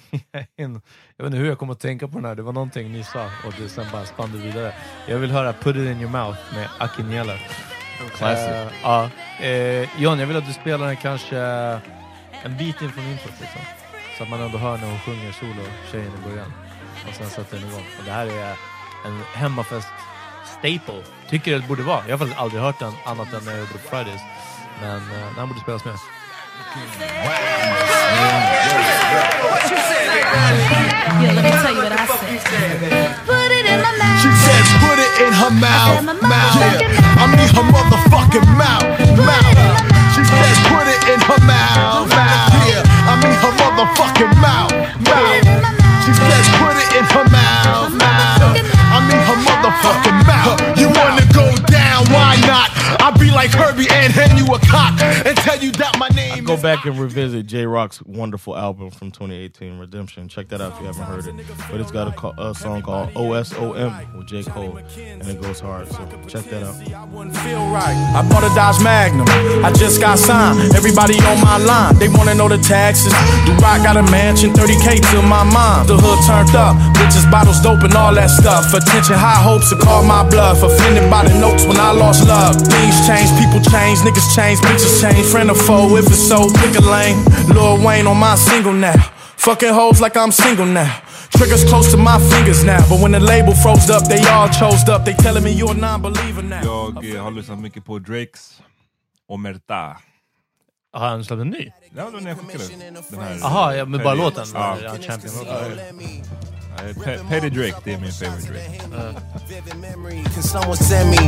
[0.57, 0.81] in...
[1.17, 2.35] Jag vet inte hur jag kommer att tänka på den här.
[2.35, 4.73] Det var någonting ni sa och det sen bara spann det vidare.
[5.07, 7.33] Jag vill höra Put it in your mouth med Akinjela.
[8.15, 8.47] Classic.
[8.47, 9.09] Eh, ja.
[9.39, 11.37] Eh, John, jag vill att du spelar den kanske
[12.43, 13.39] en bit in från introt.
[13.39, 13.61] Liksom.
[14.17, 16.53] Så att man ändå hör när hon sjunger solo, tjejen i början.
[17.07, 17.85] Och sen sätter den igång.
[17.99, 18.55] Och det här är
[19.05, 19.93] en hemmafest
[20.59, 21.03] staple.
[21.29, 22.03] Tycker det borde vara.
[22.05, 24.21] Jag har faktiskt aldrig hört den annat än när jag på Fridays.
[24.81, 25.95] Men uh, den borde spelas med.
[26.53, 26.69] Yeah,
[31.33, 32.45] let me tell you what I said.
[33.25, 34.21] Put it in my mouth.
[34.21, 36.29] She says put it in her mouth, said my mouth.
[36.29, 36.77] mouth.
[36.77, 38.85] Yeah, I mean her motherfucking mouth,
[39.17, 39.81] mouth.
[40.13, 42.53] She says put it in her mouth, mouth.
[42.69, 44.77] Yeah, I mean her motherfucking mouth,
[45.09, 45.41] mouth.
[46.05, 48.61] She says put it in her mouth, mouth.
[48.93, 50.61] I mean her motherfucking mouth.
[50.77, 52.05] You wanna go down?
[52.13, 52.69] Why not?
[53.33, 56.43] I'll be like Herbie and hand you a cock and tell you that my name
[56.45, 56.61] Go is.
[56.61, 60.27] back and revisit J Rock's wonderful album from 2018, Redemption.
[60.27, 61.35] Check that out if you haven't heard it.
[61.71, 64.43] But it's got a, co- a song called OSOM with J.
[64.43, 65.87] Cole, and it goes hard.
[65.89, 66.75] So check that out.
[66.93, 69.25] I bought a Dodge Magnum.
[69.65, 70.75] I just got signed.
[70.75, 71.95] Everybody on my line.
[71.97, 73.13] They wanna know the taxes.
[73.45, 74.51] Do I got a mansion?
[74.53, 75.87] 30k to my mom.
[75.87, 76.75] The hood turned up.
[76.95, 78.73] Bitches, bottles, dope, and all that stuff.
[78.73, 80.61] Attention, high hopes to call my bluff.
[80.61, 82.55] Offended by the notes when I lost love.
[82.61, 85.25] Things change, people change, niggas change, bitches change.
[85.27, 87.23] Friend or foe, if it's so, pick a lane.
[87.47, 88.99] Lil Wayne on my single now.
[89.37, 91.01] Fucking hoes like I'm single now.
[91.37, 92.79] Triggers close to my fingers now.
[92.89, 95.03] But when the label froze up, they all chose up.
[95.05, 96.63] They telling me you're a non-believer now.
[96.63, 98.61] Jag eh, har lyssnat mycket på Drakes
[99.27, 99.97] Omerta.
[100.93, 101.71] Har han släppt en ny?
[101.95, 102.63] Ja, det var när jag skickade
[103.09, 103.37] den här.
[103.41, 104.45] Jaha, ja, men bara låten?
[104.53, 104.77] Ja.
[104.83, 105.33] Ja, Champion.
[107.29, 108.81] Petty Drake, det är min favorite Drake.
[108.91, 109.15] Uh.
[110.33, 111.23] Can someone send me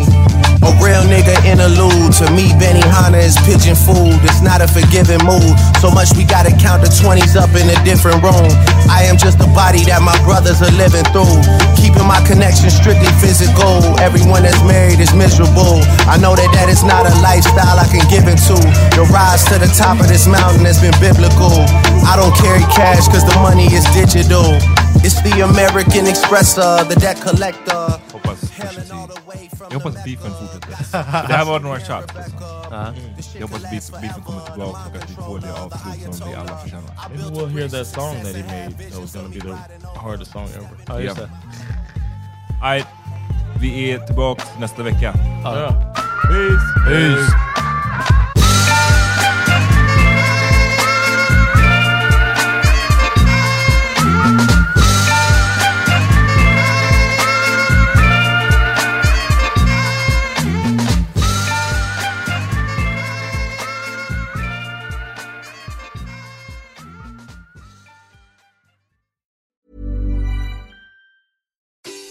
[0.67, 2.11] a real nigga interlude?
[2.19, 4.19] To me, Benny Hanna is pigeon food.
[4.27, 5.55] It's not a forgiving mood.
[5.79, 8.49] So much we gotta count the 20s up in a different room.
[8.89, 11.39] I am just a body that my brothers are living through.
[11.79, 13.79] Keeping my connection strictly physical.
[13.99, 15.79] Everyone that's married is miserable.
[16.11, 18.57] I know that that is not a lifestyle I can give into.
[18.97, 21.63] The rise to the top of this mountain has been biblical.
[22.11, 24.45] I don't carry cash cause the money is digital.
[25.05, 27.99] It's the American Expresser, the debt collector.
[28.11, 28.93] Hoppas pushes i.
[29.69, 31.03] Jag hoppas beefen fortsätter.
[31.03, 32.13] För det här var några shots.
[32.15, 32.39] Liksom.
[33.39, 36.57] Jag hoppas beef, beefen kommer tillbaka och att vi får det avslut som vi alla
[36.57, 36.91] förtjänar.
[37.09, 40.47] Maybe we'll hear that song that he made that was gonna be the hardest song
[40.55, 40.69] ever.
[40.87, 41.29] Ja, just det.
[43.59, 45.13] Vi är tillbaka nästa vecka.
[45.43, 45.73] Yeah.
[46.27, 46.85] Peace!
[46.87, 47.64] Peace!